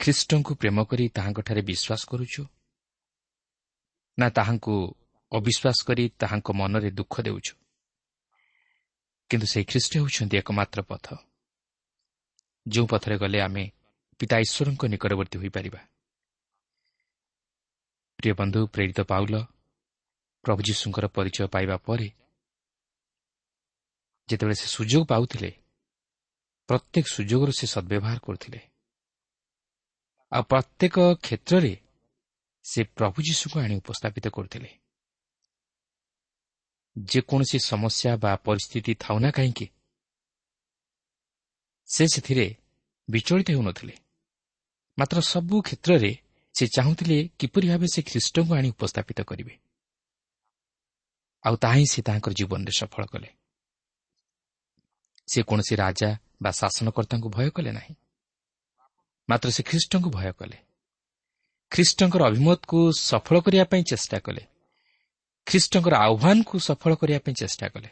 ଖ୍ରୀଷ୍ଟଙ୍କୁ 0.00 0.52
ପ୍ରେମ 0.54 0.78
କରି 0.84 1.04
ତାହାଙ୍କଠାରେ 1.16 1.62
ବିଶ୍ୱାସ 1.62 2.02
କରୁଛୁ? 2.10 2.42
ନା 4.18 4.26
ତାହାଙ୍କୁ 4.30 4.74
ଅବିଶ୍ୱାସ 5.32 5.78
କରି 5.86 6.04
ତାହାଙ୍କ 6.20 6.48
ମନରେ 6.52 6.90
ଦୁଃଖ 6.90 7.14
ଦେଉଛୁ? 7.20 7.52
କିନ୍ତୁ 9.30 9.46
ସେହି 9.46 9.64
ଖ୍ରୀଷ୍ଟ 9.64 9.92
ହେଉଛନ୍ତି 9.96 10.36
ଏକମାତ୍ର 10.36 10.80
ପଥ। 10.82 11.06
ଯେଉଁ 12.68 12.86
ପଥରେ 12.86 13.16
ଗଲେ 13.18 13.40
ଆମେ 13.40 13.64
ପିତା 14.20 14.36
ଈଶ୍ୱରଙ୍କ 14.44 14.82
ନିକଟବର୍ତ୍ତୀ 14.92 15.36
ହୋଇପାରିବା 15.38 15.80
ପ୍ରିୟ 18.18 18.32
ବନ୍ଧୁ 18.34 18.60
ପ୍ରେରିତ 18.74 19.00
ପାଉଲ 19.10 19.34
ପ୍ରଭୁ 20.44 20.60
ଯୀଶୁଙ୍କର 20.68 21.06
ପରିଚୟ 21.16 21.46
ପାଇବା 21.54 21.76
ପରେ 21.86 22.08
ଯେତେବେଳେ 24.28 24.56
ସେ 24.60 24.66
ସୁଯୋଗ 24.76 25.02
ପାଉଥିଲେ 25.12 25.50
ପ୍ରତ୍ୟେକ 26.68 27.06
ସୁଯୋଗର 27.06 27.50
ସେ 27.50 27.66
ସଦ୍ବ୍ୟବହାର 27.66 28.18
କରୁଥିଲେ। 28.26 28.60
ଆଉ 30.32 30.42
ପ୍ରତ୍ୟେକ 30.42 30.96
କ୍ଷେତ୍ରରେ 31.24 31.72
ସେ 32.64 32.80
ପ୍ରଭୁ 32.96 33.18
ଯୀଶୁକୁ 33.28 33.56
ଆଣି 33.60 33.74
ଉପସ୍ଥାପିତ 33.82 34.26
କରୁଥିଲେ। 34.36 34.70
ଯେକୌଣସି 36.96 37.58
ସମସ୍ୟା 37.70 38.12
ବା 38.22 38.32
ପରିସ୍ଥିତି 38.46 38.92
ଥାଉନା 39.00 39.28
କାହିଁକି 39.30 39.66
ସେ 41.88 42.04
ସେଥିରେ 42.06 42.46
ବିଚଳିତ 43.08 43.48
ହେଉନଥିଲେ। 43.50 43.94
ମାତ୍ର 44.98 45.20
ସବୁ 45.20 45.62
କ୍ଷେତ୍ରରେ 45.62 46.12
ସେ 46.54 46.66
ଚାହୁଁଥିଲେ 46.66 47.28
କିପରି 47.38 47.68
ଭାବେ 47.68 47.86
ସେ 47.86 48.02
ଖ୍ରୀଷ୍ଟଙ୍କୁ 48.02 48.54
ଆଣି 48.54 48.68
ଉପସ୍ଥାପିତ 48.70 49.20
କରିବେ। 49.22 49.54
ଆଉ 51.46 51.56
ତାହା 51.56 51.74
ହିଁ 51.74 51.86
ସେ 51.86 52.02
ତାଙ୍କର 52.02 52.32
ଜୀବନରେ 52.32 52.72
ସଫଳ 52.72 53.04
କଲେ। 53.06 53.28
ସେ 55.28 55.42
କୌଣସି 55.42 55.74
ରାଜା 55.76 56.18
ବା 56.42 56.50
ଶାସନକର୍ତ୍ତାଙ୍କୁ 56.50 57.28
ଭୟ 57.28 57.50
କଲେ 57.50 57.72
ନାହିଁ। 57.72 57.94
ମାତ୍ର 59.28 59.50
ସେ 59.50 59.62
ଖ୍ରୀଷ୍ଟଙ୍କୁ 59.62 60.10
ଭୟ 60.10 60.32
କଲେ। 60.32 60.56
ଖ୍ରୀଷ୍ଟଙ୍କର 61.70 62.22
ଅଭିମତକୁ 62.22 62.78
ସଫଳ 62.92 63.40
କରିବା 63.40 63.64
ପାଇଁ 63.64 63.82
ଚେଷ୍ଟା 63.82 64.18
କଲେ। 64.18 64.42
ଖ୍ରୀଷ୍ଟଙ୍କର 65.46 65.94
ଆହ୍ୱାନକୁ 65.94 66.54
ସଫଳ 66.58 66.92
କରିବା 66.94 67.18
ପାଇଁ 67.18 67.34
ଚେଷ୍ଟା 67.34 67.66
କଲେ। 67.68 67.88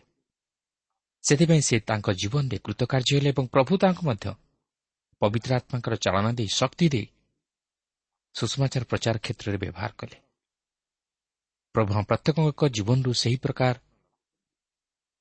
ସେଥିପାଇଁ 1.25 1.61
ସେ 1.61 1.77
ତାଙ୍କ 1.81 2.07
ଜୀବନରେ 2.11 2.59
କୃତକାର୍ଯ୍ୟ 2.59 3.13
ହେଲେ 3.17 3.29
ଏବଂ 3.29 3.45
ପ୍ରଭୁ 3.47 3.73
ତାଙ୍କୁ 3.79 4.03
ମଧ୍ୟ 4.07 4.35
ପବିତ୍ର 5.21 5.51
ଆତ୍ମାଙ୍କର 5.55 5.95
ଚାଳନା 5.95 6.31
ଦେଇ 6.33 6.49
ଶକ୍ତି 6.49 6.87
ଦେଇ 6.89 7.07
ସୁଷମାଚାର 8.35 8.85
ପ୍ରଚାର 8.85 9.17
କ୍ଷେତ୍ରରେ 9.19 9.59
ବ୍ୟବହାର 9.59 9.91
କଲେ। 9.99 10.19
ପ୍ରଭୁ 11.75 11.91
ପ୍ରତ୍ୟେକଙ୍କ 12.11 12.63
ଜୀବନରୁ 12.69 13.11
ସେହି 13.13 13.37
ପ୍ରକାର 13.37 13.75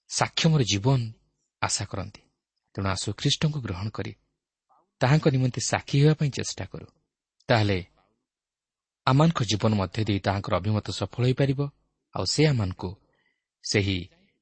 ସାକ୍ଷମର 0.09 0.61
ଜୀବନ 0.63 0.99
ଆଶା 1.61 1.85
କରନ୍ତି। 1.85 2.21
ତେଣୁ 2.75 2.87
ଆସୁ 2.89 3.07
ଖ୍ରୀଷ୍ଟଙ୍କୁ 3.13 3.59
ଗ୍ରହଣ 3.61 3.87
କରି 3.89 4.13
ତାହାଙ୍କ 5.01 5.25
ନିମନ୍ତେ 5.27 5.61
ସାକ୍ଷୀ 5.61 5.95
ହେବା 6.01 6.13
ପାଇଁ 6.13 6.29
ଚେଷ୍ଟା 6.29 6.65
କରୁ। 6.65 6.87
ତାହେଲେ 7.49 7.79
ଆମମାନଙ୍କ 9.07 9.39
ଜୀବନ 9.43 9.71
ମଧ୍ୟ 9.73 9.99
ଦେଇ 10.07 10.19
ତାହାଙ୍କର 10.19 10.53
ଅଭିମତ 10.55 10.87
ସଫଳ 10.99 11.23
ହୋଇପାରିବ 11.25 11.59
ଆଉ 12.15 12.25
ସେ 12.33 12.41
ଆମମାନଙ୍କୁ 12.47 12.89
ସେହି 13.63 13.97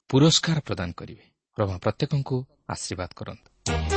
ପୁରସ୍କାର 0.09 0.57
ପ୍ରଦାନ 0.59 0.89
କରିବେ। 0.91 1.25
ପ୍ରଭା 1.57 1.75
ପ୍ରତ୍ୟେକଙ୍କୁ 1.77 2.37
ଆଶୀର୍ବାଦ 2.69 3.09
କରନ୍ତୁ। 3.15 3.94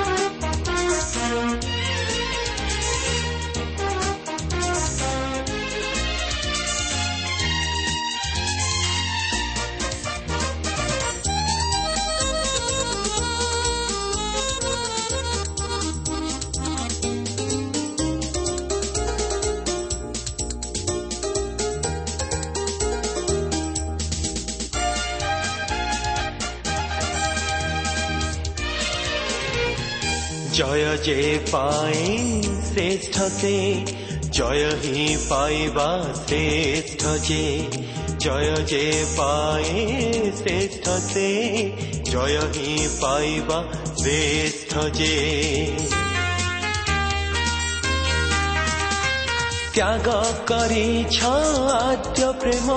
জয় 30.58 30.98
যে 30.98 31.38
পায় 31.50 32.42
শ্রেষ্ঠতে, 32.42 33.84
জয় 34.30 34.70
হি 34.70 35.16
পাইবা 35.28 36.04
শ্রেষ্ঠ 36.26 37.06
যে। 37.28 37.62
জয় 38.18 38.56
যে 38.56 39.04
পায় 39.16 39.64
শ্রেষ্ঠতে, 40.36 41.28
জয় 42.04 42.38
হি 42.38 42.88
পাইবা 43.00 43.64
শ্রেষ্ঠ 43.96 44.78
যে। 44.96 45.66
ত্যাগ 49.74 50.08
করিছ 50.48 51.24
আদ্য 51.72 52.32
প্রেম 52.40 52.68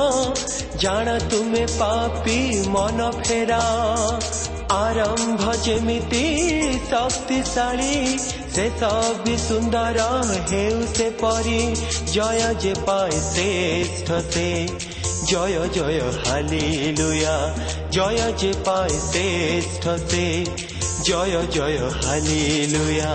জাণ 0.78 1.20
তুমি 1.30 1.65
পাপি 1.80 2.63
মন 2.67 3.12
ফেরা। 3.24 3.62
ଆରମ୍ଭ 4.73 5.55
ଯେମିତି 5.64 6.23
ଶକ୍ତିଶାଳୀ 6.90 7.97
ଶେଷ 8.55 8.90
ବି 9.25 9.35
ସୁନ୍ଦର 9.38 10.07
ହେଉ 10.51 10.79
ସେ 10.92 11.09
ପରି 11.21 11.59
ଜୟ 12.12 12.47
ଯେ 12.62 12.73
ପାଏ 12.87 13.19
ଶ୍ରେଷ୍ଠ 13.25 14.21
ସେ 14.29 14.47
ଜୟ 15.27 15.59
ଜୟ 15.75 16.01
ହାଲିଲୁୟା 16.23 17.37
ଜୟ 17.90 18.25
ଯେ 18.38 18.55
ପାଏ 18.66 19.03
ଶ୍ରେଷ୍ଠ 19.05 19.99
ସେ 20.07 20.27
ଜୟ 21.03 21.37
ଜୟ 21.51 21.79
ହାଲିଲୁୟା 22.01 23.12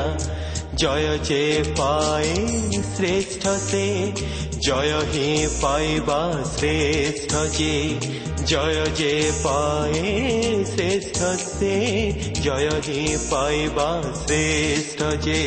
জয় 0.75 1.07
যে 1.23 1.43
পাই 1.77 2.27
শ্রেষ্ঠ 2.95 3.43
সে 3.69 3.87
জয় 4.65 4.93
হি 5.11 5.29
পাইবা 5.61 6.21
শ্রেষ্ঠ 6.57 7.31
যে 7.57 7.75
জয় 8.45 8.79
যে 8.95 9.13
পাই 9.43 9.93
শ্রেষ্ঠ 10.65 11.17
সে 11.47 11.75
জয় 12.43 12.69
হি 12.81 13.01
পাইবা 13.31 13.89
শ্রেষ্ঠ 14.21 14.99
যে 15.21 15.41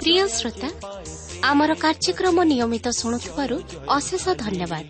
ପ୍ରିୟ 0.00 0.24
ଶ୍ରୋତା 0.36 0.68
ଆମର 1.50 1.70
କାର୍ଯ୍ୟକ୍ରମ 1.74 2.36
ନିୟମିତ 2.50 2.86
ଶୁଣୁଥିବାରୁ 3.00 3.56
ଅଶେଷ 3.88 4.24
ଧନ୍ୟବାଦ। 4.44 4.86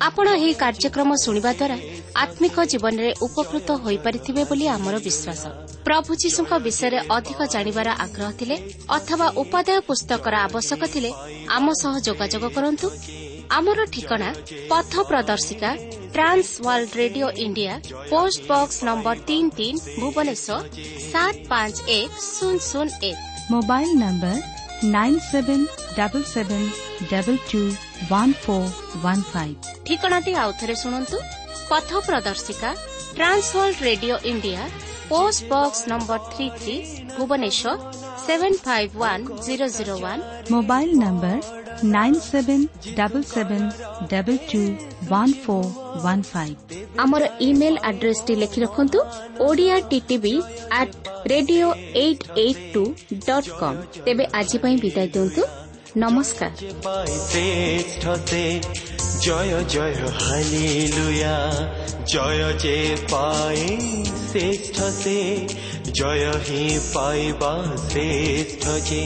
ଆପଣ 0.00 0.26
ଏହି 0.36 0.54
କାର୍ଯ୍ୟକ୍ରମ 0.62 1.10
ଶୁଣିବା 1.24 1.52
ଦ୍ୱାରା 1.60 1.76
ଆତ୍ମିକ 2.22 2.56
ଜୀବନରେ 2.72 3.10
ଉପକୃତ 3.26 3.68
ହୋଇପାରିଥିବେ 3.84 4.42
ବୋଲି 4.50 4.66
ଆମର 4.76 4.94
ବିଶ୍ୱାସ। 5.06 5.42
ପ୍ରଭୁ 5.86 6.10
ଯୀଶୁଙ୍କ 6.22 6.52
ବିଷୟରେ 6.66 6.98
ଅଧିକ 7.16 7.40
ଜାଣିବାର 7.54 7.88
ଆଗ୍ରହ 8.04 8.30
ଥିଲେ 8.38 8.56
ଅଥବା 8.88 9.26
ଉପାଦେୟ 9.42 9.80
ପୁସ୍ତକର 9.88 10.34
ଆବଶ୍ୟକ 10.46 10.82
ଥିଲେ 10.94 11.10
ଆମ 11.56 11.66
ସହ 11.82 11.94
ଯୋଗାଯୋଗ 12.06 12.44
କରନ୍ତୁ। 12.56 12.86
ଆମର 13.58 13.78
ଠିକଣା 13.94 14.28
ପଥ 14.70 14.92
ପ୍ରଦର୍ଶିକା 15.08 15.70
Trans 16.14 16.48
World 16.64 16.92
Radio 16.96 17.28
India 17.44 17.72
post 18.10 18.42
box 18.50 18.76
number 18.88 19.16
ତିନି 19.28 19.48
ତିନି 19.58 19.78
ଭୁବନେଶ୍ୱର 20.00 20.58
ସାତ 21.06 21.36
ପାଞ୍ଚ 21.50 21.76
ଏକ 21.94 22.10
ଶୂନ 22.26 22.56
ଶୂନ 22.66 22.86
ଏକ 23.08 23.16
mobile 23.52 23.90
number 24.02 24.36
nine 24.92 25.18
seven 25.26 25.64
double 25.98 26.26
seven 26.30 26.68
double 27.10 27.40
two 27.50 27.62
one 28.10 28.34
four 28.42 28.70
one 29.04 29.24
five 29.32 29.58
ଠିକଣାଟି 29.86 30.32
ଆଉଥରେ 30.44 30.74
ଶୁଣନ୍ତୁ 30.82 31.18
ପଥ 31.70 31.90
ପ୍ରଦର୍ଶିକା 32.06 32.70
Trans World 33.16 33.78
Radio 33.88 34.16
India 34.30 34.62
post 35.10 35.40
box 35.50 35.80
number 35.90 36.20
three 36.32 36.46
three 36.58 36.76
Bhubaneswar 37.16 37.74
seven 38.24 38.58
five 38.64 38.92
one 39.02 39.22
zero 39.46 39.66
zero 39.76 39.94
one 39.98 40.22
mobile 40.54 40.90
number 41.02 41.63
nine 41.87 42.19
seven 42.21 42.65
double 42.97 43.25
seven 43.29 43.67
double 44.11 44.39
two 44.49 44.61
one 45.05 45.33
four 45.43 45.69
one 46.03 46.23
five 46.25 46.57
ଆମର 46.97 47.23
email 47.45 47.75
ଆଡ୍ରେସଟି 47.89 48.33
ଲେଖି 48.41 48.59
ରଖନ୍ତୁ 48.65 48.99
Odia 49.47 49.79
TTV 49.89 50.35
at 50.79 50.93
radio 51.27 51.71
eight 52.03 52.27
eight 52.37 52.61
two 52.73 52.83
dot 53.27 53.49
com 53.59 53.81
ତେବେ 53.99 54.25
ଆଜି 54.39 54.57
ପାଇଁ 54.63 54.75
ବିଦାୟ 54.83 55.07
ଦିଅନ୍ତୁ 55.15 55.43
ନମସ୍କାର 55.97 56.51
পাই 56.83 57.07
শ্রেষ্ঠ 57.21 58.03
সে 58.27 58.43
জয় 59.23 59.53
জয় 59.73 59.95
হালিলুয়া 60.19 61.37
জয় 62.13 62.43
যে 62.63 62.77
পাই 63.11 63.59
শ্রেষ্ঠ 64.27 64.75
সে 64.99 65.19
জয় 65.93 66.27
হি 66.45 66.63
পাইবা 66.93 67.53
শ্রেষ্ঠ 67.87 68.63
যে 68.89 69.03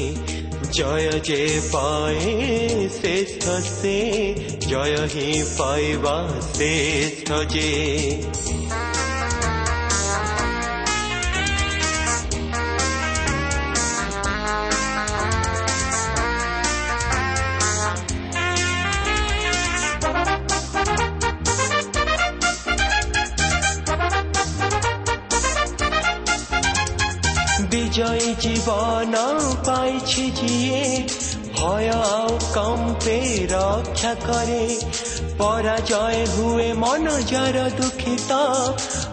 জয় 0.71 1.07
যে 1.19 1.41
পাই 1.71 2.17
শ্রেষ্ঠ 2.97 3.43
সে 3.71 3.97
জয় 4.67 4.97
হি 5.07 5.29
পাইবা 5.57 6.17
শ্রেষ্ঠ 6.53 7.27
যে 7.47 7.69
কম্পে 32.58 33.46
রক্ষা 33.50 34.14
করে। 34.14 34.80
পরাজয় 35.38 36.26
হুয়ে 36.26 36.72
মন 36.72 37.06
যার 37.06 37.70
দুঃখিত। 37.76 38.32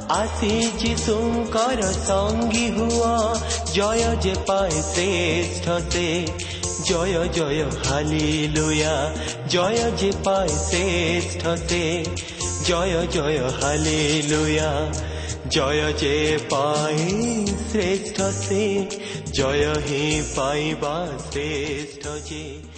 আসি 0.09 0.71
যিশুঙ্কর 0.79 1.81
সঙ্গী 2.07 2.71
হুয়া। 2.71 3.35
জয় 3.73 4.03
যে 4.21 4.33
পায় 4.47 4.71
শ্রেষ্ঠ 4.71 5.93
সে। 5.93 6.25
জয় 6.85 7.29
জয়, 7.29 7.65
হালিলুয়া। 7.89 9.15
জয় 9.49 9.91
যে 9.97 10.11
পায় 10.23 10.49
শ্রেষ্ঠ 10.49 11.47
সে। 11.69 12.05
জয় 12.65 13.07
জয়, 13.07 13.39
হালিলুয়া। 13.61 14.93
জয় 15.49 15.93
যে 15.93 16.39
পাই 16.49 17.45
শ্রেষ্ঠ 17.71 18.21
সে। 18.21 18.85
জয় 19.33 19.73
হি 19.73 20.23
পাইবা 20.35 21.07
শ্রেষ্ঠ 21.31 22.07
যে। 22.29 22.74